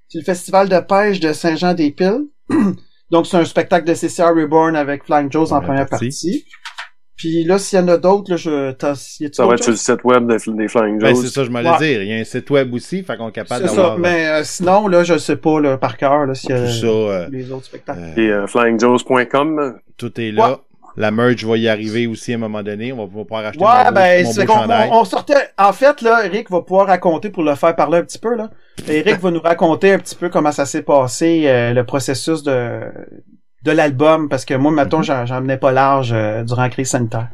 [0.09, 2.25] C'est le festival de pêche de Saint-Jean-des-Piles.
[3.11, 6.07] Donc, c'est un spectacle de CCR Reborn avec Flying Joes en Première première partie.
[6.09, 6.45] partie.
[7.17, 8.71] Puis là, s'il y en a d'autres, là, je...
[8.73, 11.21] t'as- y a-tu Ça va être sur le site web des, des Flying Ben, Joes.
[11.23, 11.77] c'est ça, je m'allais Ouais.
[11.77, 12.03] dire.
[12.03, 13.99] Il y a un site web aussi, fait qu'on est capable C'est ça, d'avoir euh,
[13.99, 16.85] mais euh, sinon, là, je sais pas, là, par cœur, là, s'il y a ça.
[16.87, 17.99] euh, les autres spectacles.
[18.17, 19.75] euh, Et euh, flyingjoes.com.
[19.97, 20.59] tout est là.
[20.97, 22.93] La merch va y arriver aussi à un moment donné.
[22.93, 24.89] On va pouvoir acheter Ouais, mon, ben, mon c'est beau qu'on chandail.
[24.93, 25.33] on, on sortait.
[25.57, 28.49] En fait, là, Eric va pouvoir raconter pour le faire parler un petit peu, là.
[28.87, 32.79] Eric va nous raconter un petit peu comment ça s'est passé, euh, le processus de
[33.65, 34.77] de l'album, parce que moi, Mhm.
[34.77, 37.29] mettons, j'en menais pas large euh, durant la crise sanitaire.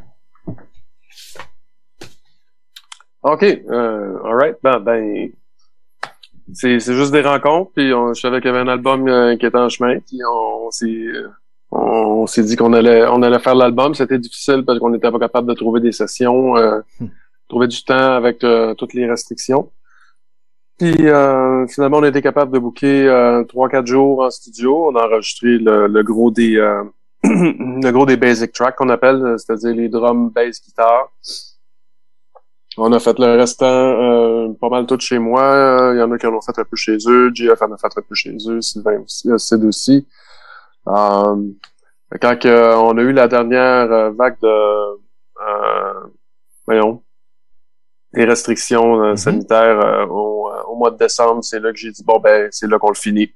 [3.22, 5.30] OK, euh, alright, ben, ben
[6.52, 9.36] c'est, c'est juste des rencontres, puis on, je savais qu'il y avait un album euh,
[9.36, 11.06] qui était en chemin, puis on, s'est
[11.70, 13.94] on, s'est dit qu'on allait on allait faire l'album.
[13.94, 17.06] C'était difficile parce qu'on n'était pas capable de trouver des sessions, euh, Hmm.
[17.48, 19.70] trouver du temps avec euh, toutes les restrictions.
[20.82, 24.88] Puis euh, finalement, on a été capable de booker euh, trois quatre jours en studio.
[24.88, 26.82] On a enregistré le, le gros des euh,
[27.22, 31.12] le gros des basic tracks qu'on appelle, c'est-à-dire les drums, bass, guitare.
[32.78, 35.92] On a fait le restant euh, pas mal tout chez moi.
[35.94, 37.30] Il y en a qui en ont fait un peu chez eux.
[37.32, 38.60] GF en a fait un peu chez eux.
[38.60, 40.08] Sylvain aussi, euh, Sid aussi.
[40.88, 41.36] Euh,
[42.20, 46.08] quand on a eu la dernière euh, vague de euh,
[46.66, 47.04] voyons,
[48.14, 49.16] des restrictions euh, Mhm.
[49.16, 52.48] sanitaires euh, au, euh, au mois de décembre, c'est là que j'ai dit bon ben
[52.50, 53.32] c'est là qu'on le finit.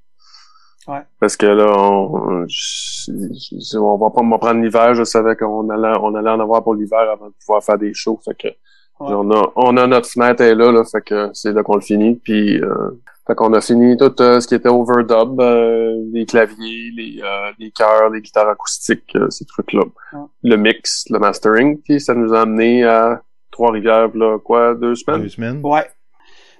[0.88, 1.00] Ouais.
[1.18, 4.94] Parce que là, on, je- je- on va pas me prendre l'hiver.
[4.94, 7.92] Je savais qu'on allait, on allait en avoir pour l'hiver avant de pouvoir faire des
[7.92, 8.20] shows.
[8.24, 9.12] Fait que Ouais.
[9.12, 10.84] on a, on a notre fenêtre est là, là.
[10.84, 12.14] Fait que c'est là qu'on le finit.
[12.14, 12.90] Puis, euh,
[13.26, 17.50] fait qu'on a fini tout euh, ce qui était overdub, euh, les claviers, les, euh,
[17.58, 19.82] les chœurs, les guitares acoustiques, euh, ces trucs-là.
[20.12, 20.20] Ouais.
[20.44, 21.78] Le mix, le mastering.
[21.82, 23.20] Puis ça nous a amené à
[23.56, 25.22] Trois-Rivières, là, quoi, deux semaines?
[25.22, 25.60] Deux semaines.
[25.62, 25.86] Ouais.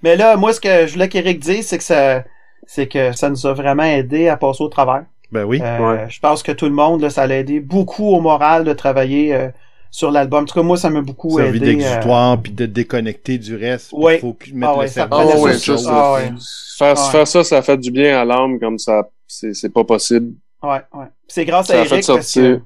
[0.02, 2.24] Mais là, moi, ce que je voulais qu'Éric dise, c'est que ça,
[2.66, 5.04] c'est que ça nous a vraiment aidé à passer au travers.
[5.30, 5.60] Ben oui.
[5.62, 6.06] Euh, Ouais.
[6.08, 9.34] Je pense que tout le monde, là, ça l'a aidé beaucoup au moral de travailler
[9.34, 9.48] euh,
[9.90, 10.44] sur l'album.
[10.44, 11.66] En tout cas, moi, ça m'a beaucoup Servi aidé.
[11.66, 13.90] euh, d'exutoire, puis de déconnecter du reste.
[13.90, 14.18] puis Ouais.
[14.18, 15.90] faut mettre Ah ouais, le ça cerveau ça ça.
[15.92, 16.30] Ah ouais.
[16.78, 20.32] Faire, ça, ça fait du bien à l'âme, comme ça, c'est, c'est pas possible.
[20.62, 21.06] Ouais, ouais.
[21.28, 22.42] C'est grâce Ça à a fait Eric parce sortir.
[22.58, 22.62] que,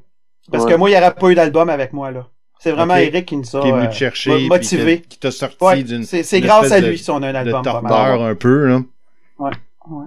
[0.53, 0.73] parce Ouais.
[0.73, 2.27] que moi, il n'y aurait pas eu d'album avec moi, là.
[2.63, 2.95] C'est vraiment.
[2.97, 5.01] Eric qui nous a Qui est venu euh, te chercher, mo- puis motivé.
[5.01, 7.37] qui t'a sorti Ouais, d'une c'est grâce à lui de- si on a un de
[7.39, 7.63] album.
[7.65, 7.73] mal.
[7.73, 8.81] torpeur un peu, là.
[9.39, 9.51] Ouais,
[9.91, 10.07] ouais.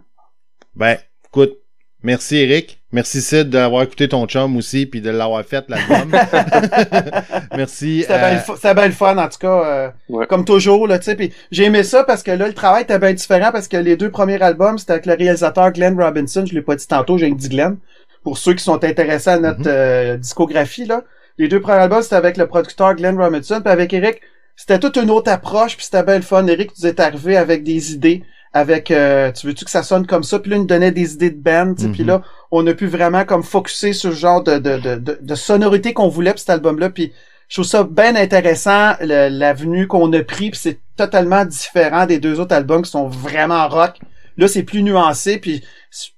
[0.76, 0.98] Ben,
[1.28, 1.58] écoute,
[2.04, 6.12] merci Eric, Merci Sid d'avoir écouté ton chum aussi puis de l'avoir fait l'album.
[7.58, 8.02] Merci.
[8.02, 9.66] C'était euh, bien le bien fun, en tout cas.
[9.66, 10.28] euh, Ouais.
[10.28, 11.16] Comme toujours, là, tu sais.
[11.16, 13.98] Puis j'ai aimé ça parce que là, le travail était bien différent parce que les
[13.98, 16.46] deux premiers albums, c'était avec le réalisateur Glenn Robinson.
[16.46, 17.78] Je l'ai pas dit tantôt, j'ai dit Glenn.
[18.24, 19.68] Pour ceux qui sont intéressés à notre Mhm.
[19.68, 21.02] euh, discographie, là.
[21.38, 23.62] Les deux premiers albums, c'était avec le producteur Glenn Robinson.
[23.62, 24.22] Puis avec Eric,
[24.56, 25.76] c'était toute une autre approche.
[25.76, 26.46] Puis c'était bien le fun.
[26.48, 28.24] Eric, tu es arrivé avec des idées.
[28.56, 30.38] Avec, euh, tu veux-tu que ça sonne comme ça?
[30.38, 31.74] Puis là, il nous donnait des idées de band.
[31.76, 32.08] Puis Mhm.
[32.08, 32.22] là,
[32.52, 35.94] on a pu vraiment comme focuser sur le genre de, de, de, de, de sonorité
[35.94, 36.92] qu'on voulait pour cet album-là.
[36.92, 37.14] Puis
[37.50, 42.40] je trouve ça bien intéressant, l'avenue qu'on a pris, puis c'est totalement différent des deux
[42.40, 43.96] autres albums qui sont vraiment rock.
[44.38, 45.64] Là, c'est plus nuancé, puis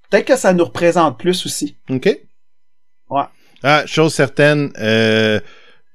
[0.09, 1.77] peut-être que ça nous représente plus aussi.
[1.89, 2.05] OK.
[3.09, 3.23] Ouais.
[3.67, 5.39] Ah, chose certaine, euh,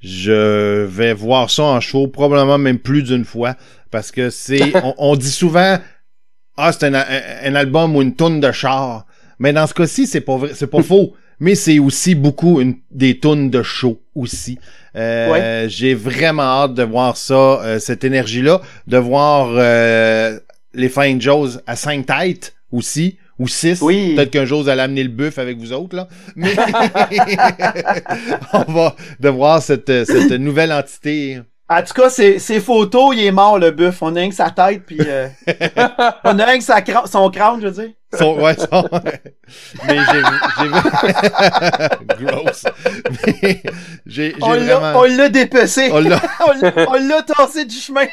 [0.01, 3.55] je vais voir ça en show, probablement même plus d'une fois,
[3.91, 5.79] parce que c'est, on, on dit souvent,
[6.57, 7.05] ah, c'est un, un-
[7.45, 9.07] un album ou une tonne de char.
[9.39, 11.15] Mais dans ce cas-ci, c'est pas vrai, c'est pas faux.
[11.43, 14.59] Mais c'est aussi beaucoup une, des tunes de show aussi.
[14.95, 20.39] Euh, J'ai vraiment hâte de voir ça, euh, cette énergie-là, de voir euh,
[20.75, 23.81] les Flying Joes à cinq têtes aussi, ou six.
[23.83, 24.15] Oui.
[24.15, 26.07] Peut-être qu'un jour vous allez amener le buff avec vous autres là.
[26.37, 26.55] Mais
[28.53, 31.41] on va de voir cette, cette nouvelle entité.
[31.73, 34.03] En tout cas, ces, ces photos, il est mort, le buff.
[34.03, 35.29] On a rien que sa tête, puis euh,
[36.25, 37.93] on a rien que sa cra- son crâne, je veux dire.
[38.19, 38.89] Son- ouais, son-
[39.87, 40.23] Mais j'ai
[40.59, 42.27] j'ai vu.
[42.27, 42.65] Gross.
[43.25, 43.63] Mais
[44.05, 44.99] j'ai j'ai On l'a vraiment.
[44.99, 45.91] on l'a dépecé.
[45.93, 48.07] On l'a- on l'a on l'a tassé du chemin.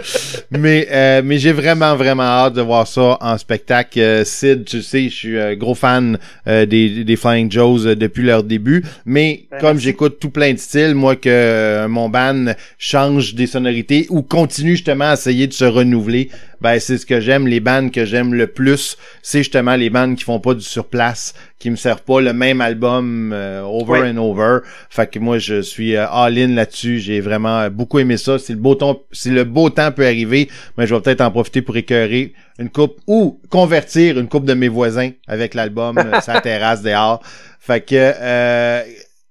[0.50, 3.98] mais euh, mais j'ai vraiment vraiment hâte de voir ça en spectacle.
[3.98, 7.96] Euh, Sid, tu sais, je suis un gros fan euh, des, des Flying Joes euh,
[7.96, 8.84] depuis leur début.
[9.04, 13.46] Mais Ben, comme j'écoute tout plein de styles, moi que euh, mon band change des
[13.46, 16.30] sonorités ou continue justement à essayer de se renouveler,
[16.60, 17.46] ben c'est ce que j'aime.
[17.46, 21.34] Les bands que j'aime le plus, c'est justement les bands qui font pas du surplace,
[21.58, 24.10] qui me servent pas le même album euh, over Ouais.
[24.10, 24.58] and over.
[24.90, 26.98] Fait que moi je suis euh, all-in là-dessus.
[26.98, 28.38] J'ai vraiment euh, beaucoup aimé ça.
[28.38, 31.30] Si le beau temps, si le beau temps peut arriver, mais je vais peut-être en
[31.30, 36.20] profiter pour écœurer une coupe ou convertir une coupe de mes voisins avec l'album euh,
[36.20, 37.22] sa terrasse dehors.
[37.58, 38.82] Fait que euh,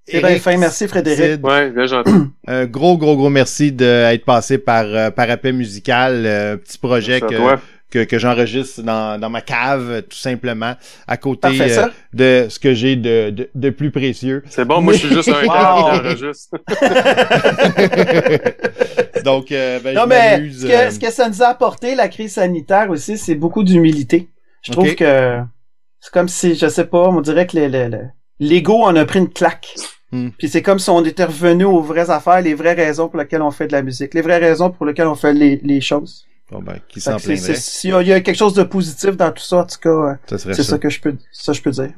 [0.08, 1.46] C'est bien Eric, fin, merci Frédéric.
[1.46, 2.12] Ouais, bien gentil.
[2.48, 7.24] un gros, gros, gros merci d'être passé par euh, Parapet Musical, euh, petit projet Merci
[7.24, 7.62] à que, toi.
[7.92, 10.74] Que, que j'enregistre dans, dans ma cave, euh, tout simplement,
[11.08, 14.44] à côté euh, de ce que j'ai de, de, de plus précieux.
[14.50, 16.58] C'est bon, moi je suis juste un gars qui enregistre.
[19.24, 21.96] Donc, euh, ben, Non, je mais ce euh, que, ce que ça nous a apporté,
[21.96, 24.30] la crise sanitaire aussi, c'est beaucoup d'humilité.
[24.62, 25.40] Je trouve que
[26.00, 28.06] c'est comme si, je sais pas, on dirait que le- le- le-
[28.40, 29.74] l'ego en a pris une claque.
[30.12, 30.30] Hmm.
[30.38, 33.42] Puis c'est comme si on était revenu aux vraies affaires, les vraies raisons pour lesquelles
[33.42, 36.26] on fait de la musique, les vraies raisons pour lesquelles on fait les, les choses.
[36.60, 37.56] Bon, ben, qui s'en plaindrait?
[37.56, 40.14] S'il y, y a quelque chose de positif dans tout ça, en tout cas, euh,
[40.30, 40.72] Ça serait c'est ça.
[40.72, 41.92] ça que je peux, ça je peux dire.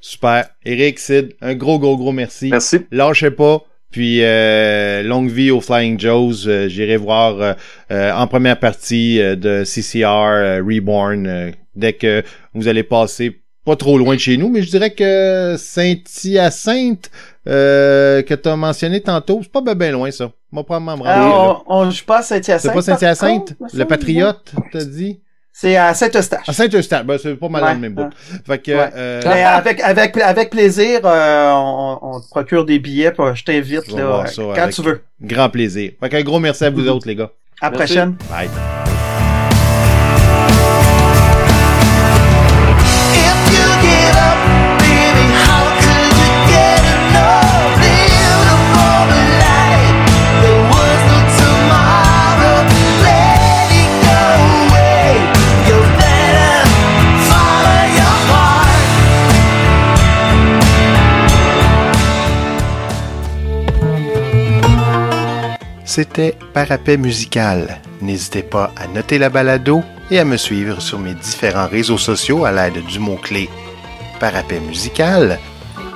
[0.00, 0.48] Super.
[0.64, 2.48] Eric, Sid, un gros, gros, gros merci.
[2.50, 2.80] Merci.
[2.90, 3.62] Lâchez pas.
[3.90, 6.46] Puis euh, longue vie aux Flying Joes.
[6.48, 7.52] Euh, J'irai voir euh,
[7.92, 12.22] euh, en première partie euh, de CCR euh, Reborn euh, dès que
[12.54, 17.10] vous allez passer pas trop loin de chez nous, mais je dirais que Saint-Hyacinthe
[17.48, 20.32] euh, que tu as mentionné tantôt, c'est pas ben, ben loin ça.
[20.54, 21.24] Moi probablement me rendre là.
[21.24, 22.60] Alors, on, on joue pas à Saint-Hyacinthe.
[22.60, 25.20] C'est pas Saint-Hyacinthe, le Patriote, t'as dit?
[25.52, 26.44] C'est à Saint-Eustache.
[26.46, 28.02] Ah, Saint-Eustache, ben, c'est pas mal dans Ouais, le même bout.
[28.02, 28.08] ouais.
[28.46, 28.90] Fait que, Ouais.
[28.96, 33.44] euh, Mais avec, avec, avec plaisir, euh, on, on te procure des billets, puis je
[33.44, 35.02] t'invite Je là, euh, quand tu veux.
[35.20, 35.90] grand plaisir.
[36.00, 37.30] Fait qu'un gros merci à vous autres, les gars.
[37.60, 37.94] À la Merci.
[37.94, 38.16] prochaine.
[38.30, 38.93] Bye.
[65.96, 67.80] C'était Parapet Musical.
[68.02, 72.44] N'hésitez pas à noter la balado et à me suivre sur mes différents réseaux sociaux
[72.44, 73.48] à l'aide du mot-clé
[74.18, 75.38] Parapet Musical.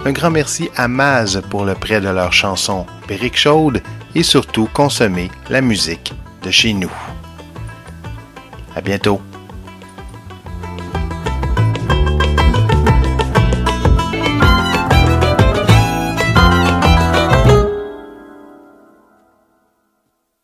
[0.04, 3.82] Un grand merci à Maz pour le prêt de leur chanson Périque chaude
[4.14, 6.12] et surtout consommer la musique
[6.44, 6.92] de chez nous.
[8.76, 9.20] À bientôt.